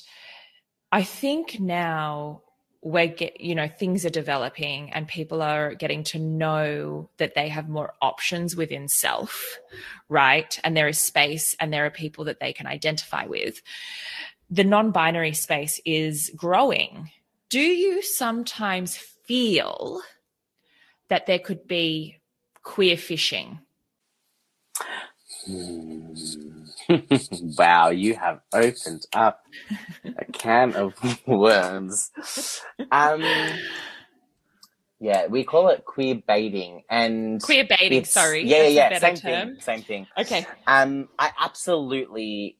[0.92, 2.42] I think now
[2.86, 7.48] we're get you know things are developing and people are getting to know that they
[7.48, 9.58] have more options within self
[10.08, 10.58] right?
[10.62, 13.60] And there is space and there are people that they can identify with.
[14.50, 17.10] The non-binary space is growing.
[17.48, 20.02] Do you sometimes feel
[21.08, 22.18] that there could be
[22.62, 23.60] queer fishing
[25.46, 26.55] hmm.
[27.58, 29.44] wow, you have opened up
[30.04, 30.94] a can of
[31.26, 32.10] worms.
[32.90, 33.22] Um,
[34.98, 38.98] yeah, we call it queer baiting and queer baiting sorry Yeah, yeah, yeah.
[38.98, 39.48] Same term.
[39.54, 39.60] thing.
[39.60, 40.06] Same thing.
[40.18, 42.56] okay Um, I absolutely,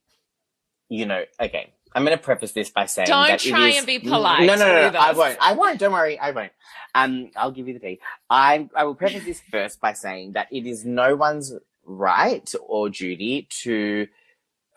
[0.89, 1.73] you know, okay.
[1.95, 4.45] I'm going to preface this by saying Don't that it try is- and be polite
[4.47, 5.39] No, no, no, no I won't.
[5.41, 5.79] I won't.
[5.79, 6.19] Don't worry.
[6.19, 6.53] I won't.
[6.95, 8.01] Um, I'll give you the tea.
[8.29, 11.55] I I will preface this first by saying that it is no one's
[11.87, 14.09] right or duty to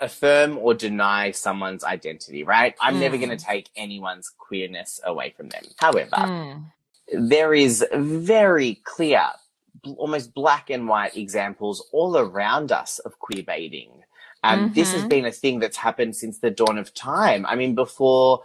[0.02, 2.44] affirm or deny someone's identity.
[2.44, 2.76] Right?
[2.82, 3.22] I'm never Mm.
[3.22, 5.64] going to take anyone's queerness away from them.
[5.78, 6.64] However, Mm.
[7.14, 9.24] there is very clear,
[9.98, 14.04] almost black and white examples all around us of queer baiting.
[14.44, 15.10] And this has Mhm.
[15.10, 17.46] been a thing that's happened since the dawn of time.
[17.46, 18.44] I mean, before,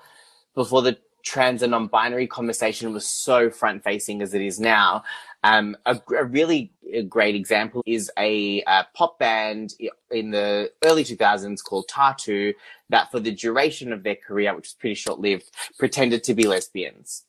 [0.55, 5.05] before the trans and non-binary conversation was so front facing as it is now.
[5.45, 9.74] Um, a, a really uh, great example is a, uh pop band
[10.11, 12.55] in the early 2000s called Tatu
[12.88, 16.47] that for the duration of their career, which was pretty short lived, pretended to be
[16.49, 17.24] lesbians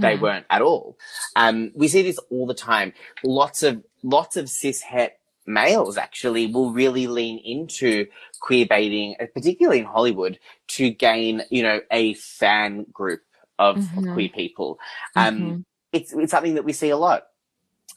[0.00, 0.20] they Mhm.
[0.20, 0.98] weren't at all.
[1.36, 2.92] Um, we see this all the time.
[3.22, 8.06] Lots of lots of cis het males actually will really lean into
[8.40, 10.38] queer baiting, uh, particularly in Hollywood,
[10.68, 13.22] to gain you know a fan group
[13.58, 14.12] of, of Mhm.
[14.14, 14.78] queer people.
[15.16, 15.64] Um, Mhm.
[15.92, 17.22] It's it's something that we see a lot.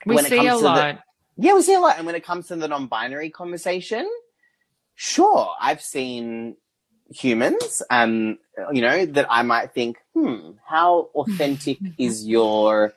[0.08, 1.00] We when it see a comes to the- lot
[1.38, 1.98] Yeah, we see a lot.
[1.98, 4.10] And when it comes to the non-binary conversation,
[4.96, 6.58] sure, I've seen
[7.10, 8.40] humans, um,
[8.74, 12.94] you know, that I might think, hmm, how authentic is your,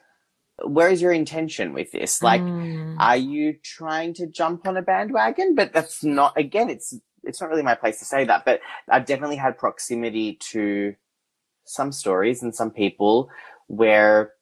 [0.65, 2.23] where is your intention with this?
[2.23, 2.97] Like, Mm.
[2.99, 5.55] are you trying to jump on a bandwagon?
[5.55, 6.95] But that's not, again, it's,
[7.25, 10.95] it's not really my place to say that, but I've definitely had proximity to
[11.67, 13.31] some stories and some people
[13.69, 14.33] where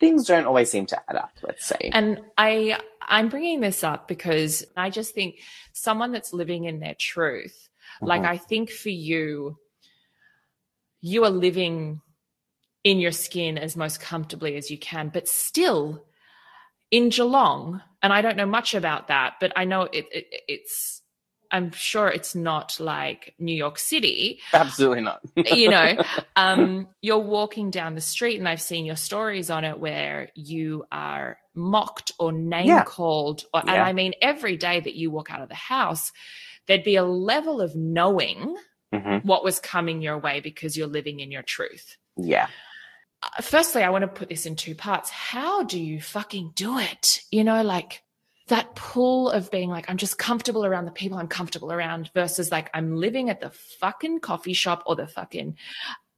[0.00, 1.90] things don't always seem to add up, let's say.
[1.92, 5.40] And I I'm bringing this up because I just think
[5.72, 7.68] someone that's living in their truth,
[8.00, 8.28] like Mhm.
[8.28, 9.58] I think for you,
[11.00, 12.00] you are living
[12.84, 16.06] in your skin as most comfortably as you can, but still
[16.90, 21.02] in Geelong, and I don't know much about that, but I know it, it it's
[21.50, 24.40] I'm sure it's not like New York City.
[24.52, 25.20] Absolutely not.
[25.36, 25.96] you know,
[26.36, 30.84] um, you're walking down the street, and I've seen your stories on it where you
[30.92, 32.84] are mocked or name Yeah.
[32.84, 33.44] called.
[33.52, 33.84] Or, And Yeah.
[33.84, 36.12] I mean, every day that you walk out of the house,
[36.66, 38.56] there'd be a level of knowing
[38.94, 41.96] hmm what was coming your way because you're living in your truth.
[42.16, 42.48] Yeah.
[43.22, 45.10] Uh, Firstly, I want to put this in two parts.
[45.10, 47.20] How do you fucking do it?
[47.30, 48.02] You know, like
[48.50, 52.52] that pull of being like, I'm just comfortable around the people I'm comfortable around versus
[52.52, 55.56] like, I'm living at the fucking coffee shop or the fucking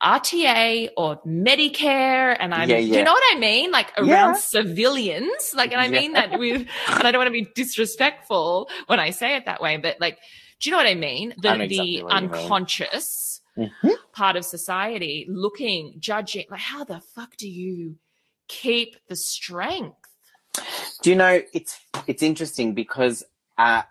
[0.02, 2.36] RTA or Medicare.
[2.38, 2.98] And I'm, Yeah, yeah.
[2.98, 3.70] you know what I mean?
[3.70, 4.32] Like around Yeah.
[4.34, 5.54] civilians.
[5.54, 9.10] Like, and I mean that with, and I don't want to be disrespectful when I
[9.10, 10.18] say it that way, but like,
[10.60, 11.34] do you know what I mean?
[11.40, 12.30] The, I exactly the what you mean.
[12.34, 13.28] unconscious
[13.58, 13.92] Mhm.
[14.12, 17.96] part of society looking, judging, like, how the fuck do you
[18.48, 20.01] keep the strength?
[21.03, 23.24] Do you know it's it's interesting because
[23.59, 23.82] uh,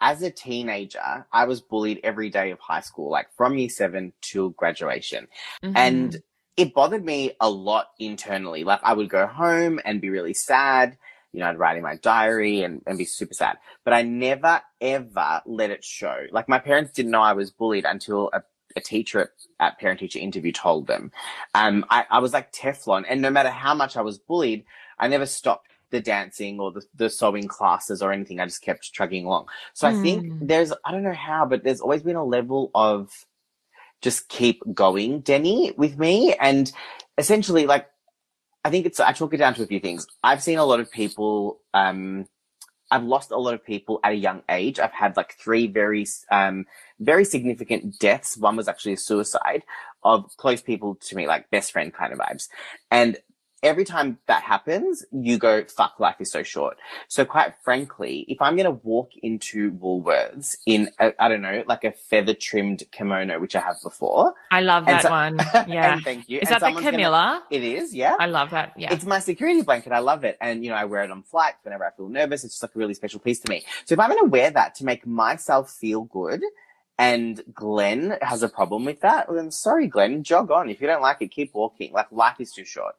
[0.00, 4.12] as a teenager, I was bullied every day of high school, like from year seven
[4.20, 5.26] till graduation,
[5.64, 5.72] Mhm.
[5.74, 6.22] and
[6.56, 8.62] it bothered me a lot internally.
[8.62, 10.96] Like I would go home and be really sad.
[11.32, 13.58] You know, I'd write in my diary and, and be super sad.
[13.84, 16.26] But I never ever let it show.
[16.30, 18.42] Like my parents didn't know I was bullied until a,
[18.76, 21.10] a teacher at, at parent teacher interview told them.
[21.56, 24.64] Um, I, I was like Teflon, and no matter how much I was bullied,
[25.00, 28.40] I never stopped the dancing or the, the sewing classes or anything.
[28.40, 29.46] I just kept trugging along.
[29.72, 30.48] So I think Mm.
[30.48, 33.26] there's, I don't know how, but there's always been a level of
[34.02, 36.34] just keep going, Deni, with me.
[36.34, 36.70] And
[37.16, 37.86] essentially, like,
[38.64, 40.06] I think it's, I chalk it down to a few things.
[40.22, 42.26] I've seen a lot of people, um,
[42.90, 44.78] I've lost a lot of people at a young age.
[44.78, 46.66] I've had like three very, um,
[46.98, 48.36] very significant deaths.
[48.36, 49.62] One was actually a suicide
[50.02, 52.48] of close people to me, like best friend kind of vibes.
[52.90, 53.16] And
[53.64, 56.76] every time that happens, you go, fuck, life is so short.
[57.08, 61.64] So quite frankly, if I'm going to walk into Woolworths in, I I don't know,
[61.66, 64.34] like a feather trimmed kimono, which I have before.
[64.52, 65.38] I love And that so- one.
[65.68, 65.94] Yeah.
[65.94, 66.38] and thank you.
[66.38, 67.42] Is And that the someone's gonna- Camilla?
[67.50, 68.14] it is, yeah.
[68.20, 68.74] I love that.
[68.76, 68.92] Yeah.
[68.92, 69.92] It's my security blanket.
[69.92, 70.36] I love it.
[70.40, 72.44] And, you know, I wear it on flights whenever I feel nervous.
[72.44, 73.64] It's just like a really special piece to me.
[73.86, 76.42] So if I'm going to wear that to make myself feel good
[76.98, 80.68] and Glenn has a problem with that, well, then sorry, Glenn, jog on.
[80.70, 81.92] If you don't like it, keep walking.
[81.92, 82.94] Like life is too short.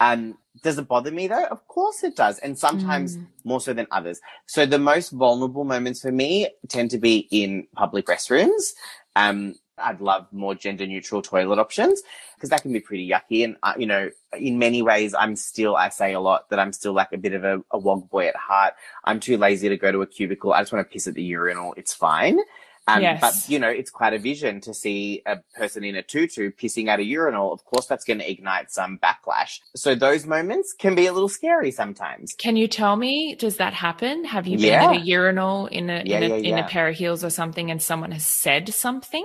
[0.00, 1.44] Um, does it bother me though?
[1.44, 2.38] Of course it does.
[2.38, 3.26] And sometimes Mm.
[3.44, 4.20] more so than others.
[4.46, 8.72] So the most vulnerable moments for me tend to be in public restrooms.
[9.16, 12.00] Um, I'd love more gender neutral toilet options
[12.36, 13.42] because that can be pretty yucky.
[13.42, 16.72] And, uh, you know, in many ways, I'm still, I say a lot that I'm
[16.72, 18.74] still like a bit of a, a wog boy at heart.
[19.04, 20.52] I'm too lazy to go to a cubicle.
[20.52, 21.74] I just want to piss at the urinal.
[21.76, 22.38] It's fine.
[22.86, 23.20] Um, Yes.
[23.20, 26.88] But, you know, it's quite a vision to see a person in a tutu pissing
[26.88, 27.52] at a urinal.
[27.52, 29.60] Of course, that's going to ignite some backlash.
[29.74, 32.34] So those moments can be a little scary sometimes.
[32.36, 34.24] Can you tell me, does that happen?
[34.24, 34.84] Have you been Yeah.
[34.90, 37.30] at a urinal in a, Yeah, in, a yeah, in a pair of heels or
[37.30, 39.24] something and someone has said something?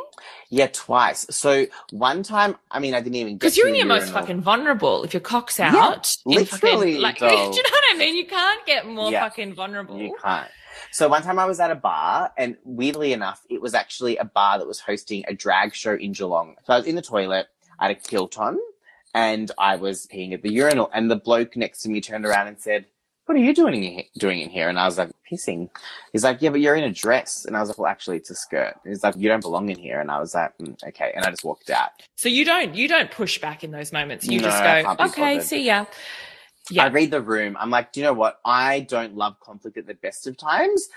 [0.50, 1.26] Yeah, twice.
[1.30, 4.42] So one time, I mean, I didn't even get Because you're in your most fucking
[4.42, 5.04] vulnerable.
[5.04, 8.16] If your cock's out, literally, fucking, like, do you know what I mean?
[8.16, 10.00] You can't get more fucking vulnerable.
[10.00, 10.50] You can't.
[10.92, 14.26] So one time I was at a bar, and weirdly enough, it was actually a
[14.26, 16.56] bar that was hosting a drag show in Geelong.
[16.66, 17.48] So I was in the toilet,
[17.80, 18.58] I had a kilt on,
[19.14, 22.48] and I was peeing at the urinal, and the bloke next to me turned around
[22.48, 22.86] and said,
[23.26, 25.70] "What are you doing in, doing in here?" And I was like, "Pissing."
[26.12, 28.30] He's like, "Yeah, but you're in a dress," and I was like, "Well, actually, it's
[28.30, 30.76] a skirt." And he's like, "You don't belong in here," and I was like, mm,
[30.90, 31.90] "Okay," and I just walked out.
[32.16, 34.26] So you don't you don't push back in those moments.
[34.28, 35.44] You No, just I go, can't be okay, bothered.
[35.44, 35.86] see ya.
[36.72, 36.86] Yeah.
[36.86, 37.58] I read the room.
[37.60, 38.40] I'm like, do you know what?
[38.46, 40.90] I don't love conflict at the best of times.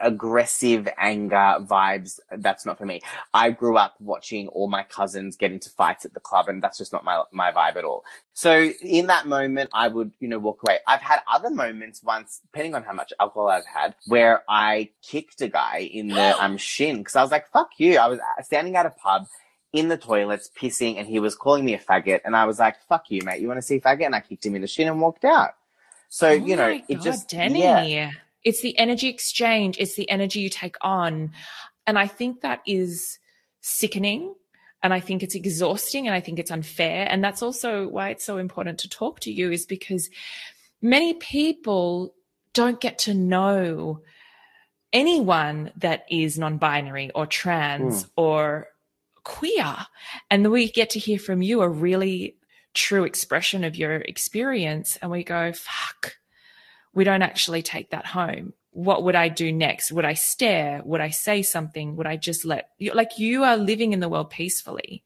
[0.00, 3.00] Aggressive anger vibes, that's not for me.
[3.34, 6.78] I grew up watching all my cousins get into fights at the club and that's
[6.78, 8.04] just not my, my vibe at all.
[8.34, 10.80] So in that moment, I would, you know, walk away.
[10.86, 15.40] I've had other moments once, depending on how much alcohol I've had, where I kicked
[15.42, 17.98] a guy in the um, shin because I was like, fuck you.
[17.98, 19.26] I was standing at a pub
[19.72, 22.76] in the toilets pissing and he was calling me a faggot and I was like,
[22.88, 23.40] fuck you, mate.
[23.40, 24.06] You want to see faggot?
[24.06, 25.50] And I kicked him in the shin and walked out.
[26.08, 27.58] So, Oh you know, it God, just, Deni.
[27.60, 28.10] yeah,
[28.44, 29.76] It's the energy exchange.
[29.78, 31.32] It's the energy you take on.
[31.86, 33.18] And I think that is
[33.60, 34.34] sickening.
[34.82, 37.06] And I think it's exhausting and I think it's unfair.
[37.10, 40.08] And that's also why it's so important to talk to you is because
[40.80, 42.14] many people
[42.54, 44.00] don't get to know
[44.92, 48.10] anyone that is non-binary or trans Mm.
[48.16, 48.68] or
[49.26, 49.76] queer.
[50.30, 52.36] And we get to hear from you a really
[52.74, 54.96] true expression of your experience.
[55.02, 56.14] And we go, fuck,
[56.94, 58.54] we don't actually take that home.
[58.70, 59.90] What would I do next?
[59.90, 60.80] Would I stare?
[60.84, 61.96] Would I say something?
[61.96, 65.02] Would I just let you, like you are living in the world peacefully?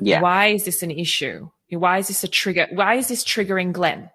[0.00, 1.50] yeah, Why is this an issue?
[1.70, 2.68] Why is this a trigger?
[2.70, 4.10] Why is this triggering Glenn?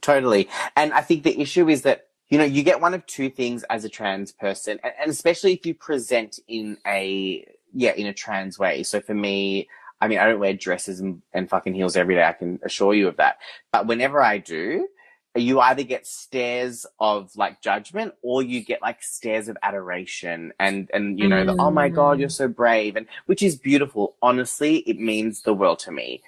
[0.00, 0.48] totally.
[0.76, 3.64] And I think the issue is that you know, you get one of two things
[3.64, 7.44] as a trans person, and, and especially if you present in a,
[7.74, 8.82] yeah, in a trans way.
[8.82, 9.68] So for me,
[10.00, 12.24] I mean, I don't wear dresses and, and fucking heels every day.
[12.24, 13.38] I can assure you of that.
[13.72, 14.88] But whenever I do,
[15.36, 20.90] you either get stares of like judgment or you get like stares of adoration and
[20.92, 22.32] and you know the, oh my god you're mm.
[22.32, 26.20] so brave and which is beautiful honestly it means the world to me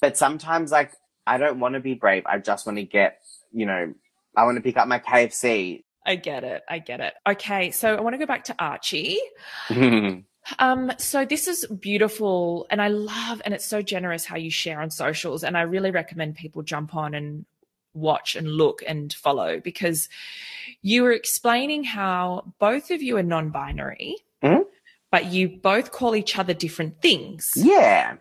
[0.00, 0.92] but sometimes like
[1.26, 3.20] i don't want to be brave i just want to get
[3.52, 3.92] you know
[4.36, 6.62] i want to pick up my kfc I get it.
[6.68, 7.14] I get it.
[7.28, 9.18] Okay, so I want to go back to Archie.
[10.58, 14.80] Um, so this is beautiful, and I love, and it's so generous how you share
[14.80, 17.44] on socials, and I really recommend people jump on and
[17.94, 20.08] watch and look and follow because
[20.82, 24.66] you were explaining how both of you are non-binary, Mhm.
[25.10, 27.50] but you both call each other different things.
[27.56, 28.16] yeah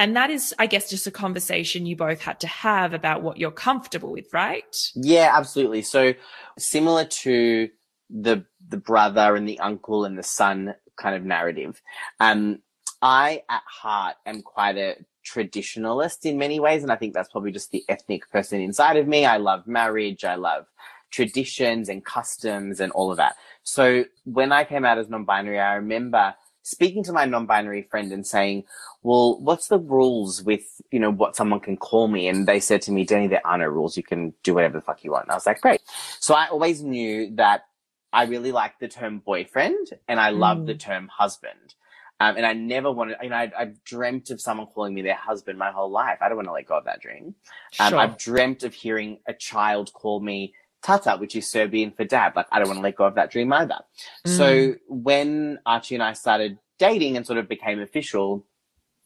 [0.00, 3.36] And that is, I guess, just a conversation you both had to have about what
[3.36, 4.74] you're comfortable with, right?
[4.94, 5.82] Yeah, absolutely.
[5.82, 6.14] So
[6.58, 7.68] similar to
[8.08, 11.82] the the brother and the uncle and the son kind of narrative.
[12.20, 12.60] Um,
[13.02, 17.52] I at heart am quite a traditionalist in many ways, and I think that's probably
[17.52, 19.24] just the ethnic person inside of me.
[19.24, 20.66] I love marriage, I love
[21.10, 23.34] traditions and customs and all of that.
[23.62, 28.26] So when I came out as non-binary, I remember speaking to my non-binary friend and
[28.26, 28.64] saying,
[29.02, 32.28] well, what's the rules with, you know, what someone can call me?
[32.28, 33.96] And they said to me, Danny, there are no rules.
[33.96, 35.24] You can do whatever the fuck you want.
[35.24, 35.80] And I was like, great.
[36.20, 37.64] So I always knew that
[38.12, 40.66] I really like the term boyfriend and I love Mm.
[40.66, 41.74] the term husband.
[42.18, 45.14] Um, and I never wanted, you know, I, I've dreamt of someone calling me their
[45.14, 46.18] husband my whole life.
[46.20, 47.34] I don't want to let go of that dream.
[47.78, 47.98] Um, Sure.
[47.98, 50.52] I've dreamt of hearing a child call me
[50.82, 52.34] Tata, which is Serbian for dad.
[52.36, 53.78] Like, I don't want to let go of that dream either.
[54.26, 58.44] So when Archie and I started dating and sort of became official,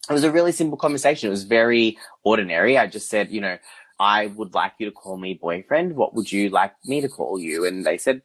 [0.08, 1.28] it was a really simple conversation.
[1.28, 2.76] It was very ordinary.
[2.78, 3.58] I just said, you know,
[3.98, 5.94] I would like you to call me boyfriend.
[5.96, 7.64] What would you like me to call you?
[7.64, 8.22] And they said,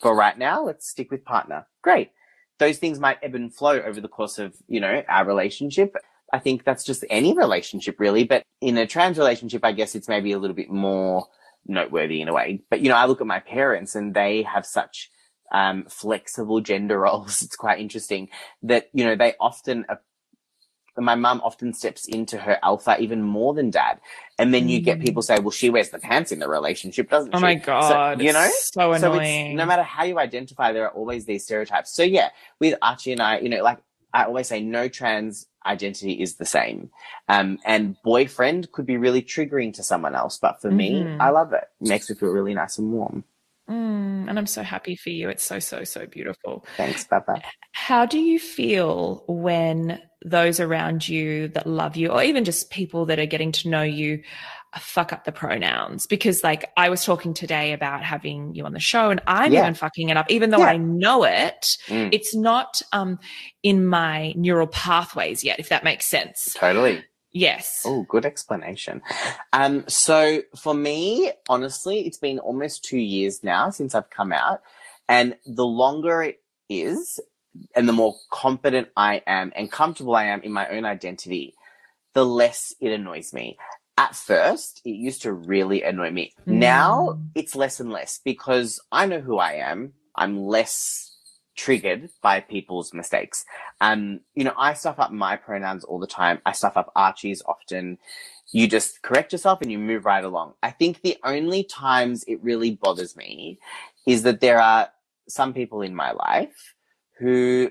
[0.00, 1.66] for right now, let's stick with partner.
[1.82, 2.10] Great.
[2.58, 5.94] Those things might ebb and flow over the course of, you know, our relationship.
[6.32, 8.24] I think that's just any relationship really.
[8.24, 11.26] But in a trans relationship, I guess it's maybe a little bit more
[11.66, 12.62] noteworthy in a way.
[12.70, 15.10] But, you know, I look at my parents and they have such
[15.52, 17.42] um, flexible gender roles.
[17.42, 18.28] It's quite interesting
[18.62, 19.86] that, you know, they often,
[20.98, 24.00] uh, my mum often steps into her alpha even more than dad.
[24.38, 27.34] And then you get people say, well, she wears the pants in the relationship, doesn't
[27.34, 27.42] Oh she?
[27.42, 28.16] my God.
[28.16, 28.48] So, you know?
[28.48, 29.48] so So annoying.
[29.54, 31.92] it's, no matter how you identify, there are always these stereotypes.
[31.92, 32.30] So yeah,
[32.60, 33.78] with Archie and I, you know, like
[34.14, 36.90] I always say, no trans identity is the same.
[37.28, 41.20] Um, and boyfriend could be really triggering to someone else, but for me, Mhm.
[41.20, 41.64] I love it.
[41.80, 43.24] It makes me feel really nice and warm.
[43.70, 45.28] Mm, and I'm so happy for you.
[45.30, 46.66] It's so, so, so beautiful.
[46.78, 47.44] Thanks, Papa.
[47.72, 53.06] How do you feel when those around you that love you, or even just people
[53.06, 54.22] that are getting to know you,
[54.78, 56.06] fuck up the pronouns?
[56.06, 59.60] Because, like, I was talking today about having you on the show, and I'm Yeah.
[59.62, 60.66] even fucking it up, even though Yeah.
[60.66, 61.76] I know it.
[61.86, 62.10] Mm.
[62.12, 63.18] It's not um,
[63.62, 66.54] in my neural pathways yet, if that makes sense.
[66.54, 67.04] Totally.
[67.30, 67.82] Yes.
[67.84, 69.02] Oh, good explanation.
[69.52, 74.62] Um, so for me, honestly, it's been almost two years now since I've come out.
[75.08, 76.40] And the longer it
[76.70, 77.20] is,
[77.74, 81.54] and the more confident I am and comfortable I am in my own identity,
[82.14, 83.58] the less it annoys me.
[83.96, 86.34] At first, it used to really annoy me.
[86.48, 87.30] Now Mm.
[87.34, 89.92] it's less and less because I know who I am.
[90.16, 91.12] I'm less
[91.56, 93.44] triggered by people's mistakes.
[93.80, 96.40] Um, you know, I stuff up my pronouns all the time.
[96.46, 97.98] I stuff up Archie's often.
[98.52, 100.54] You just correct yourself and you move right along.
[100.62, 103.58] I think the only times it really bothers me
[104.06, 104.88] is that there are
[105.28, 106.68] some people in my life
[107.18, 107.70] who,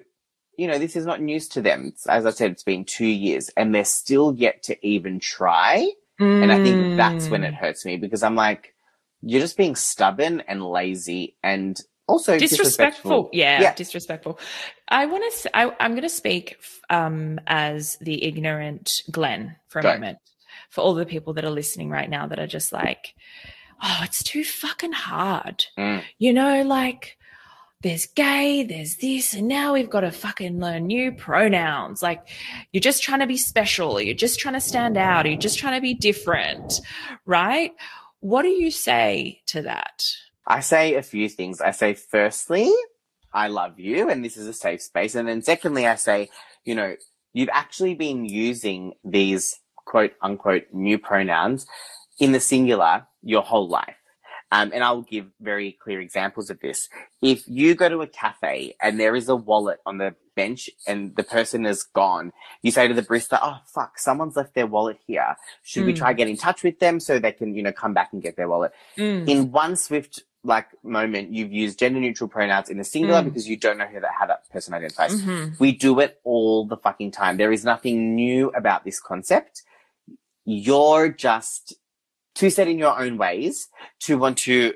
[0.58, 1.94] you know, this is not news to them.
[2.08, 5.90] As I said, it's been two years and they're still yet to even try.
[6.20, 7.58] And I think that's when it Mm.
[7.58, 8.74] hurts me because I'm like,
[9.22, 13.30] you're just being stubborn and lazy and also disrespectful.
[13.34, 13.74] Yeah, Yeah.
[13.76, 14.40] disrespectful.
[14.88, 15.58] I want to.
[15.58, 16.58] I, I'm going to speak
[16.90, 19.94] um, as the ignorant Glenn for a Go.
[19.94, 20.20] moment
[20.70, 23.14] for all the people that are listening right now that are just like,
[23.84, 25.66] oh, it's too fucking hard.
[25.78, 26.04] Mm.
[26.20, 27.17] You know, like
[27.82, 32.02] there's gay, there's this, and now we've got to fucking learn new pronouns.
[32.02, 32.28] Like
[32.72, 35.76] you're just trying to be special, you're just trying to stand out, you're just trying
[35.76, 36.82] to be different,
[37.26, 37.72] right?
[38.20, 40.04] What do you say to that?
[40.48, 41.62] I say a few things.
[41.62, 42.72] I say, firstly,
[43.34, 45.14] I love you and this is a safe space.
[45.14, 46.30] And then secondly, I say,
[46.66, 46.96] you know,
[47.34, 51.68] you've actually been using these quote unquote new pronouns
[52.20, 53.97] in the singular your whole life.
[54.52, 56.88] Um, and I'll give very clear examples of this.
[57.22, 61.14] If you go to a cafe and there is a wallet on the bench and
[61.18, 62.32] the person is gone,
[62.62, 65.36] you say to the barista, Oh, fuck, someone's left their wallet here.
[65.64, 65.98] Should we Mm.
[65.98, 68.38] try get in touch with them so they can, you know, come back and get
[68.38, 68.72] their wallet?
[68.98, 69.28] Mm.
[69.28, 73.26] in one swift like moment you've used gender neutral pronouns in the singular Mm.
[73.26, 75.22] because you don't know who that how that person identifies.
[75.22, 75.60] Mhm.
[75.60, 77.36] We do it all the fucking time.
[77.36, 79.64] There is nothing new about this concept.
[80.46, 81.74] You're just
[82.38, 83.70] too set in your own ways
[84.02, 84.74] to want to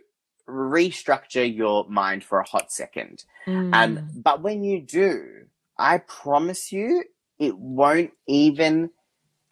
[0.49, 3.23] restructure your mind for a hot second.
[3.47, 3.73] Mm.
[3.73, 5.45] Um, but when you do,
[5.77, 7.03] I promise you,
[7.39, 8.89] it won't even,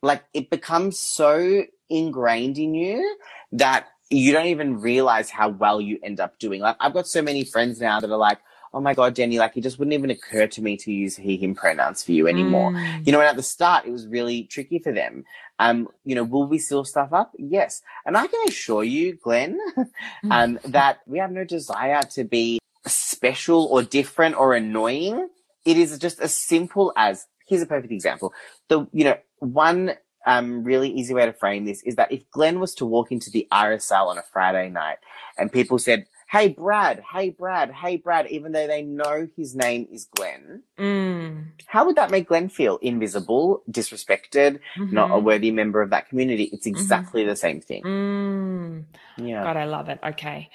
[0.01, 3.17] like, it becomes so ingrained in you
[3.53, 6.61] that you don't even realize how well you end up doing.
[6.61, 8.39] Like, I've got so many friends now that are like,
[8.73, 11.37] oh my God, Jenny, like, it just wouldn't even occur to me to use he,
[11.37, 12.71] him pronouns for you anymore.
[12.71, 13.05] Mm.
[13.05, 15.25] You know, and at the start, it was really tricky for them.
[15.59, 17.33] Um, you know, will we seal stuff up?
[17.37, 17.81] Yes.
[18.05, 19.59] And I can assure you, Glenn,
[20.31, 25.27] um, that we have no desire to be special or different or annoying.
[25.65, 28.33] It is just as simple as, here's a perfect example.
[28.69, 29.95] The, you know, one,
[30.25, 33.29] um, really easy way to frame this is that if Glenn was to walk into
[33.29, 34.97] the RSL on a Friday night
[35.37, 39.87] and people said, Hey, Brad, hey, Brad, hey, Brad, even though they know his name
[39.91, 41.45] is Glenn, Mm.
[41.65, 42.77] how would that make Glenn feel?
[42.83, 46.43] Invisible, disrespected, not a worthy member of that community.
[46.53, 47.81] It's exactly the same thing.
[47.83, 48.85] Mm.
[49.17, 49.43] Yeah.
[49.43, 49.99] God, I love it.
[50.03, 50.51] Okay.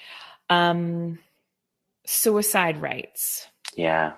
[0.49, 1.19] Um,
[2.07, 4.13] suicide rates, Yeah.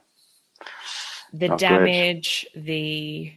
[1.33, 1.69] the Not good.
[1.69, 3.33] damage, the,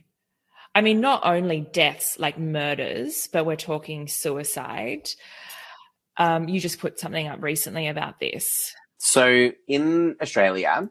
[0.75, 5.09] I mean, not only deaths like murders, but we're talking suicide.
[6.19, 8.75] Um, you just put something up recently about this.
[8.97, 10.89] So in Australia,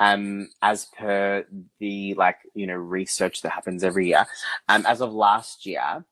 [0.00, 1.44] um, as per
[1.78, 4.26] the like, you know, research that happens every year,
[4.68, 6.04] um, as of last year,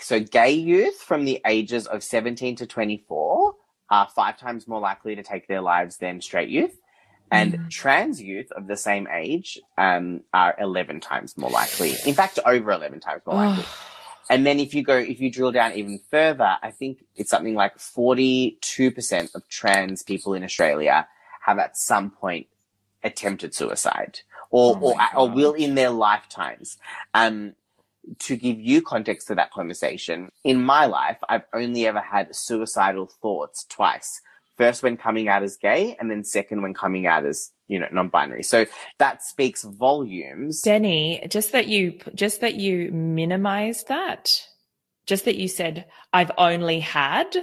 [0.00, 3.54] so gay youth from the ages of 17 to 24
[3.90, 6.78] are five times more likely to take their lives than straight youth.
[7.30, 7.70] And Mm.
[7.70, 11.94] trans youth of the same age um, are 11 times more likely.
[12.06, 13.64] In fact, over 11 times more likely.
[14.30, 17.54] And then if you go, if you drill down even further, I think it's something
[17.54, 21.06] like 42% of trans people in Australia
[21.42, 22.46] have at some point
[23.02, 24.20] attempted suicide
[24.50, 26.78] or, Oh or, or will in their lifetimes.
[27.12, 27.54] Um,
[28.18, 33.06] to give you context to that conversation, in my life, I've only ever had suicidal
[33.06, 34.20] thoughts twice.
[34.56, 37.88] First when coming out as gay and then second when coming out as, you know,
[37.90, 38.44] non-binary.
[38.44, 38.66] So
[38.98, 40.62] that speaks volumes.
[40.62, 44.40] Deni, just that you just that you minimized that,
[45.06, 47.36] just that you said I've only had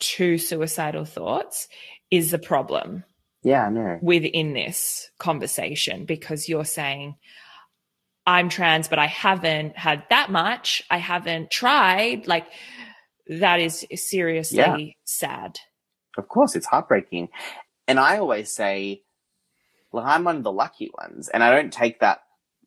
[0.00, 1.68] two suicidal thoughts
[2.10, 3.04] is the problem
[3.42, 3.98] yeah, I know.
[4.02, 7.16] within this conversation because you're saying
[8.26, 12.46] I'm trans but I haven't had that much, I haven't tried like
[13.28, 14.76] that is seriously Yeah.
[15.04, 15.58] sad.
[16.20, 17.30] Of course, it's heartbreaking.
[17.88, 19.02] And I always say,
[19.90, 21.28] well, I'm one of the lucky ones.
[21.28, 22.20] And I don't take that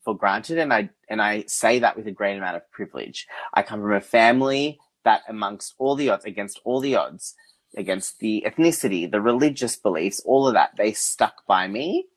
[0.03, 0.57] for granted.
[0.57, 3.27] And I, and I say that with a great amount of privilege.
[3.53, 7.35] I come from a family that amongst all the odds, against all the odds,
[7.77, 12.07] against the ethnicity, the religious beliefs, all of that, they stuck by me.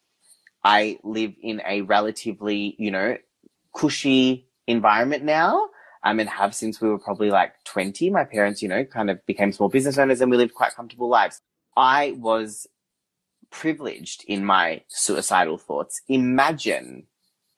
[0.65, 3.17] I live in a relatively, you know,
[3.73, 5.69] cushy environment now.
[6.07, 8.11] Um, and have since we were probably like 20.
[8.11, 11.09] My parents, you know, kind of became small business owners and we lived quite comfortable
[11.09, 11.41] lives.
[11.77, 12.69] I was
[13.51, 16.01] privileged in my suicidal thoughts.
[16.09, 17.09] Imagine,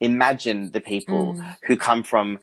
[0.01, 1.57] imagine the people Mm.
[1.67, 2.39] who come from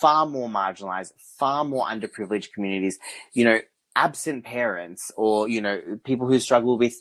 [0.00, 2.98] far more marginalized, far more underprivileged communities,
[3.32, 3.58] you know,
[3.94, 6.96] absent parents or, you know, people who struggle with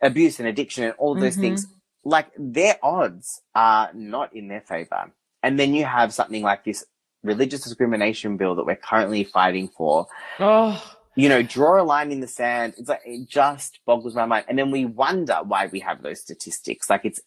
[0.00, 1.40] abuse and addiction and all those Mhm.
[1.40, 1.66] things.
[2.02, 5.12] Like their odds are not in their favor.
[5.42, 6.82] And then you have something like this
[7.22, 10.06] religious discrimination bill that we're currently fighting for
[10.38, 10.82] Oh,
[11.16, 12.74] you know, draw a line in the sand.
[12.78, 14.46] It's like, it just boggles my mind.
[14.48, 16.88] And then we wonder why we have those statistics.
[16.88, 17.20] Like it's,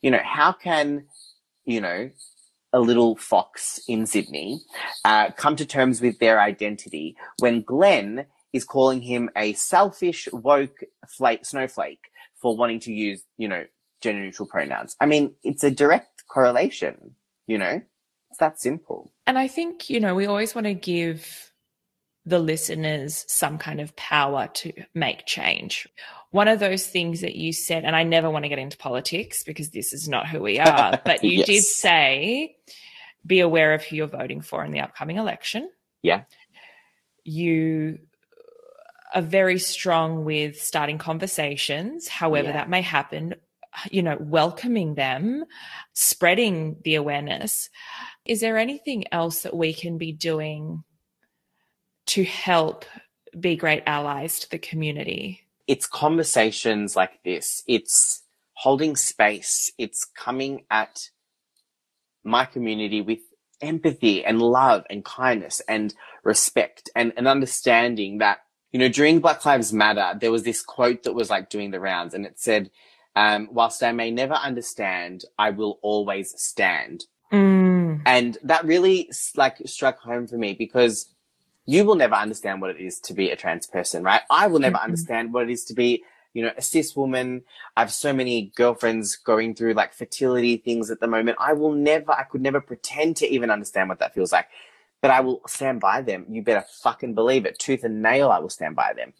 [0.00, 1.06] you know, how can,
[1.64, 2.10] you know,
[2.72, 4.60] a little fox in Sydney,
[5.04, 10.78] uh, come to terms with their identity when Glenn is calling him a selfish, woke
[11.08, 13.64] flake, snowflake for wanting to use, you know,
[14.00, 14.96] gender neutral pronouns.
[15.00, 17.16] I mean, it's a direct correlation,
[17.46, 17.82] you know,
[18.40, 19.10] that simple.
[19.26, 21.52] And I think, you know, we always want to give
[22.26, 25.88] the listeners some kind of power to make change.
[26.32, 29.42] One of those things that you said, and I never want to get into politics
[29.42, 31.46] because this is not who we are, but you Yes.
[31.46, 32.56] did say
[33.24, 35.70] be aware of who you're voting for in the upcoming election.
[36.02, 36.24] Yeah.
[37.24, 37.98] You
[39.14, 42.52] are very strong with starting conversations, however Yeah.
[42.54, 43.34] that may happen,
[43.90, 45.44] you know, welcoming them,
[45.94, 47.70] spreading the awareness.
[48.30, 50.84] Is there anything else that we can be doing
[52.06, 52.86] to help
[53.38, 55.42] be great allies to the community?
[55.70, 57.62] it's conversations like this.
[57.68, 58.24] It's
[58.54, 59.70] holding space.
[59.78, 61.10] It's coming at
[62.24, 63.20] my community with
[63.60, 68.38] empathy and love and kindness and respect and an understanding that
[68.72, 71.78] you know, during Black Lives Matter, there was this quote that was like doing the
[71.78, 72.70] rounds and it said,
[73.14, 77.04] um, whilst I may never understand, I will always stand.
[78.00, 78.02] Mm.
[78.06, 81.14] And that really like struck home for me because
[81.66, 84.22] you will never understand what it is to be a trans person, right?
[84.30, 84.84] I will never Mhm.
[84.84, 87.44] understand what it is to be, you know, a cis woman.
[87.76, 91.38] I have so many girlfriends going through like fertility things at the moment.
[91.40, 94.48] I will never, I could never pretend to even understand what that feels like.
[95.02, 96.26] But I will stand by them.
[96.28, 97.58] You better fucking believe it.
[97.58, 99.14] Tooth and nail, I will stand by them.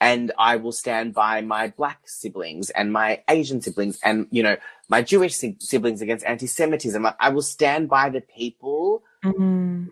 [0.00, 4.56] And I will stand by my black siblings and my Asian siblings and, you know,
[4.88, 7.04] my Jewish si- siblings against anti-Semitism.
[7.04, 9.88] I- I will stand by the people Mm.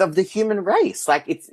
[0.00, 1.06] of the human race.
[1.06, 1.50] Like it's,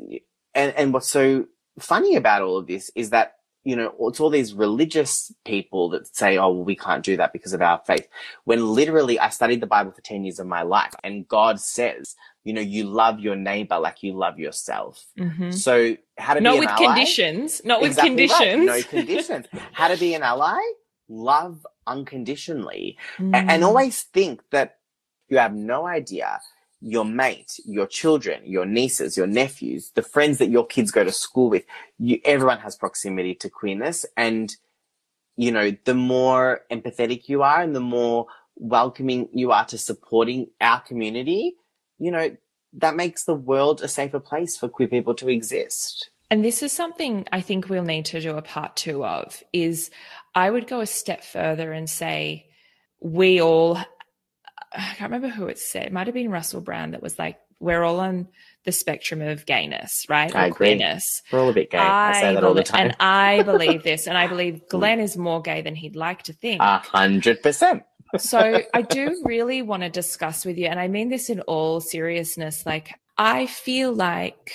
[0.56, 1.46] and, and what's so
[1.80, 6.08] funny about all of this is that, you know, it's all these religious people that
[6.16, 8.08] say, oh, well, we can't do that because of our faith.
[8.46, 12.16] When literally I studied the Bible for 10 years of my life and God says,
[12.50, 14.94] you know, you love your neighbor like you love yourself.
[15.28, 15.54] Mhm.
[15.66, 15.74] So
[16.26, 16.86] how to Not be an with ally?
[16.88, 17.50] conditions.
[17.72, 18.30] Not with Exactly right.
[18.30, 18.66] conditions.
[18.74, 19.46] No conditions.
[19.80, 20.62] how to be an ally?
[21.32, 22.86] Love unconditionally
[23.20, 23.36] Mm.
[23.52, 24.70] and always think that
[25.32, 26.30] you have no idea
[26.82, 31.12] your mate, your children, your nieces, your nephews, the friends that your kids go to
[31.12, 31.66] school with,
[32.08, 34.06] you, everyone has proximity to queerness.
[34.16, 34.48] And,
[35.36, 40.42] you know, the more empathetic you are and the more welcoming you are to supporting
[40.62, 41.44] our community,
[42.00, 42.36] you know,
[42.74, 46.10] that makes the world a safer place for queer people to exist.
[46.32, 49.90] And this is something I think we'll need to do a part two of is
[50.36, 52.46] I would go a step further and say
[53.02, 53.80] we all
[54.72, 55.88] I can't remember who it said.
[55.88, 58.28] It might have been Russell Brand that was like, we're all on
[58.66, 60.34] the spectrum of gayness, right?
[60.34, 60.78] I or agree.
[60.78, 61.22] queerness.
[61.32, 61.78] We're all a bit gay.
[61.78, 62.88] I, say that all the time.
[62.88, 66.34] And I believe this, and I believe Glenn is more gay than he'd like to
[66.34, 66.62] think.
[66.62, 67.84] A hundred percent.
[68.18, 71.80] So I do really want to discuss with you, and I mean this in all
[71.80, 72.66] seriousness.
[72.66, 74.54] Like, I feel like,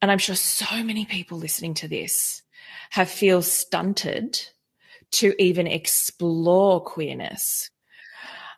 [0.00, 2.42] and I'm sure so many people listening to this
[2.90, 4.40] have feel stunted
[5.12, 7.70] to even explore queerness.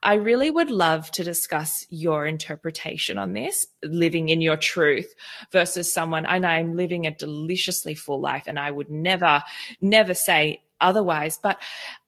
[0.02, 5.12] I really would love to discuss your interpretation on this, living in your truth
[5.50, 9.42] versus someone, and I'm living a deliciously full life, and I would never,
[9.80, 11.38] never say otherwise.
[11.42, 11.58] But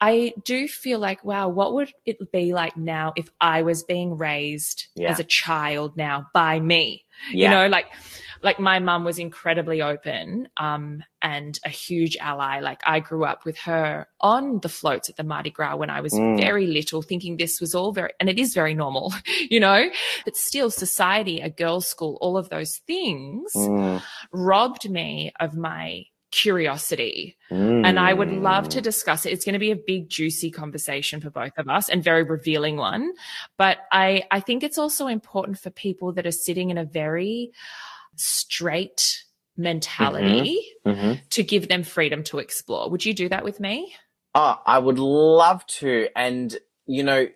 [0.00, 4.16] I do feel like, wow, what would it be like now if I was being
[4.16, 5.10] raised Yeah.
[5.10, 7.04] as a child now by me?
[7.32, 7.44] Yeah.
[7.44, 7.86] You know, like
[8.42, 12.60] like my mum was incredibly open um and a huge ally.
[12.60, 16.00] Like I grew up with her on the floats at the Mardi Gras when I
[16.00, 16.36] was Mm.
[16.38, 19.12] very little, thinking this was all very and it is very normal,
[19.50, 19.90] you know.
[20.24, 24.02] But still society, a girls' school, all of those things Mm,
[24.32, 27.36] robbed me of my curiosity.
[27.50, 28.82] And I would love to mm.
[28.82, 29.32] discuss it.
[29.32, 32.76] It's going to be a big, juicy conversation for both of us and very revealing
[32.76, 33.12] one.
[33.58, 37.50] But I, I think it's also important for people that are sitting in a very
[38.16, 39.24] straight
[39.56, 41.28] mentality Mhm.
[41.30, 42.88] to give them freedom to explore.
[42.90, 43.94] Would you do that with me?
[44.34, 46.08] Oh, I would love to.
[46.14, 46.56] And,
[46.86, 47.26] you know,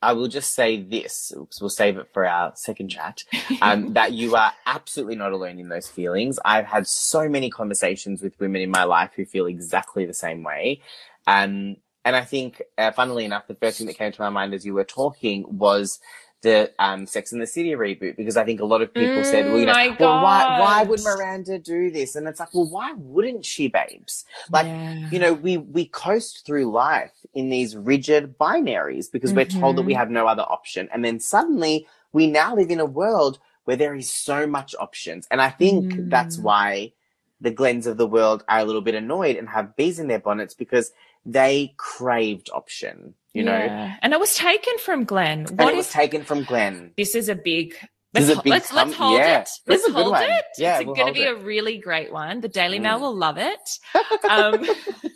[0.00, 3.24] I will just say this, because we'll save it for our second chat,
[3.62, 6.38] um, that you are absolutely not alone in those feelings.
[6.44, 10.42] I've had so many conversations with women in my life who feel exactly the same
[10.42, 10.82] way.
[11.26, 14.54] Um, and I think, uh, funnily enough, the first thing that came to my mind
[14.54, 16.00] as you were talking was
[16.42, 19.46] the um, Sex and the City reboot, because I think a lot of people said,
[19.46, 22.16] well, you know, Mm, my well, why, why would Miranda do this?
[22.16, 24.24] And it's like, well, why wouldn't she, babes?
[24.52, 24.94] Like, Yeah.
[25.10, 29.82] you know, we, we coast through life in these rigid binaries because we're told that
[29.82, 29.98] we Mhm.
[29.98, 30.88] have no other option.
[30.92, 35.26] And then suddenly we now live in a world where there is so much options.
[35.30, 36.42] And I think that's Mm.
[36.42, 36.92] why
[37.40, 40.18] the Glens of the world are a little bit annoyed and have bees in their
[40.20, 40.92] bonnets because
[41.26, 43.96] they craved option, you know, Yeah.
[44.02, 45.46] And it was taken from Glenn.
[45.48, 46.92] and What it was taken from Glenn.
[46.96, 47.74] this is a big
[48.14, 49.40] This Let's, is a big let's, let's hold yeah.
[49.40, 49.44] it.
[49.44, 50.22] This Let's is a good hold one.
[50.22, 50.44] it.
[50.56, 51.32] Yeah, it's we'll going to be it.
[51.32, 52.40] a really great one.
[52.40, 53.00] The Daily Mail Mm.
[53.02, 53.60] will love it.
[54.30, 54.64] Um,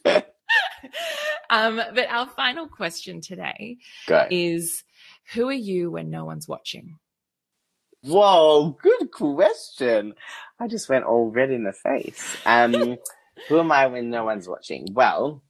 [1.51, 4.27] um, but our final question today Go.
[4.31, 4.85] is
[5.35, 6.99] Who are you when no one's watching?
[8.05, 10.15] Whoa, good question.
[10.59, 12.37] I just went all red in the face.
[12.45, 12.97] Um,
[13.49, 14.89] who am I when no one's watching?
[14.93, 15.43] Well,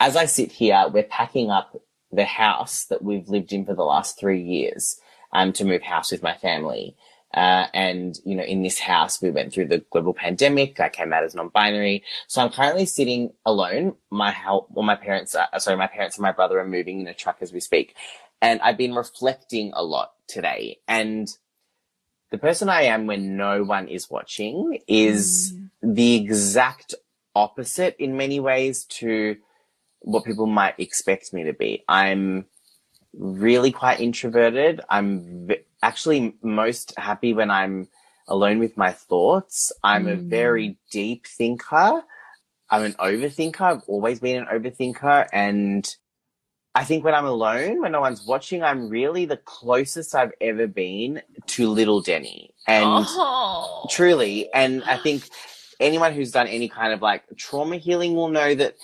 [0.00, 1.80] as I sit here, we're packing up
[2.12, 5.00] the house that we've lived in for the last three years,
[5.32, 6.96] um, to move house with my family.
[7.34, 10.80] Uh, and, you know, in this house, we went through the global pandemic.
[10.80, 12.04] I came out as non-binary.
[12.28, 13.96] So I'm currently sitting alone.
[14.10, 17.08] My help, well, my parents are, sorry, my parents and my brother are moving in
[17.08, 17.94] a truck as we speak.
[18.40, 20.78] And I've been reflecting a lot today.
[20.88, 21.28] And
[22.30, 26.94] the person I am when no one is watching is the exact
[27.34, 29.36] opposite in many ways to
[30.00, 31.84] what people might expect me to be.
[31.88, 32.46] I'm
[33.14, 34.80] really quite introverted.
[34.88, 37.88] I'm v- actually most happy when I'm
[38.28, 39.72] alone with my thoughts.
[39.82, 40.28] I'm a Mm.
[40.28, 42.02] very deep thinker.
[42.68, 43.60] I'm an overthinker.
[43.60, 45.28] I've always been an overthinker.
[45.32, 45.88] And
[46.74, 50.66] I think when I'm alone, when no one's watching, I'm really the closest I've ever
[50.66, 52.50] been to little Deni.
[52.66, 53.86] And oh.
[53.90, 55.28] truly, and I think
[55.80, 58.74] anyone who's done any kind of like trauma healing will know that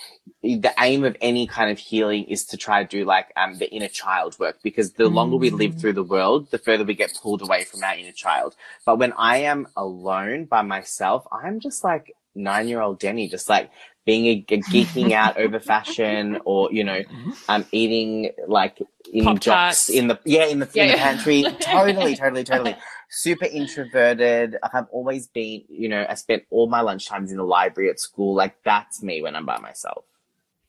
[0.42, 3.70] the aim of any kind of healing is to try to do like um the
[3.72, 5.80] inner child work because the longer we live Mm.
[5.80, 9.12] through the world the further we get pulled away from our inner child but when
[9.14, 13.70] i am alone by myself i'm just like nine year old Deni just like
[14.04, 17.02] being a, a geeking out over fashion or you know
[17.48, 18.78] um eating like
[19.12, 19.88] in Pop-Tarts.
[19.90, 22.76] in the yeah in the, Yeah, in the pantry totally totally totally
[23.12, 24.56] super introverted.
[24.62, 28.34] I've always been, you know, I spent all my lunchtimes in the library at school.
[28.34, 30.04] Like that's me when I'm by myself.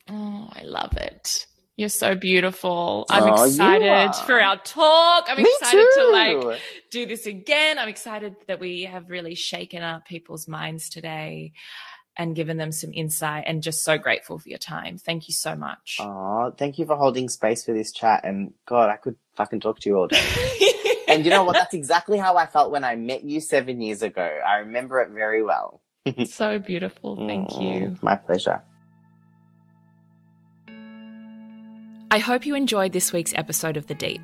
[0.08, 1.46] Oh, I love it.
[1.76, 3.06] You're so beautiful.
[3.10, 5.24] I'm Oh, excited for our talk.
[5.28, 7.78] I'm Me excited to like do this again.
[7.78, 11.52] I'm excited that we have really shaken up people's minds today
[12.16, 14.98] and given them some insight and just so grateful for your time.
[14.98, 15.96] Thank you so much.
[15.98, 18.24] Oh, thank you for holding space for this chat.
[18.24, 20.22] And God, I could fucking talk to you all day.
[21.14, 21.54] and you know what?
[21.54, 24.22] That's exactly how I felt when I met you seven years ago.
[24.46, 25.80] I remember it very well.
[26.26, 27.16] so beautiful.
[27.16, 27.90] Thank you.
[27.90, 28.62] Mm, My pleasure.
[32.10, 34.22] I hope you enjoyed this week's episode of The Deep.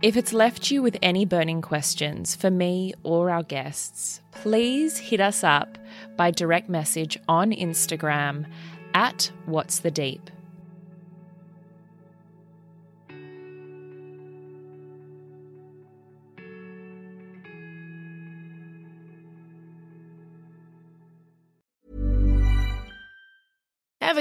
[0.00, 5.20] If it's left you with any burning questions for me or our guests, please hit
[5.20, 5.78] us up
[6.16, 8.46] by direct message on Instagram
[8.94, 10.30] at What's the Deep.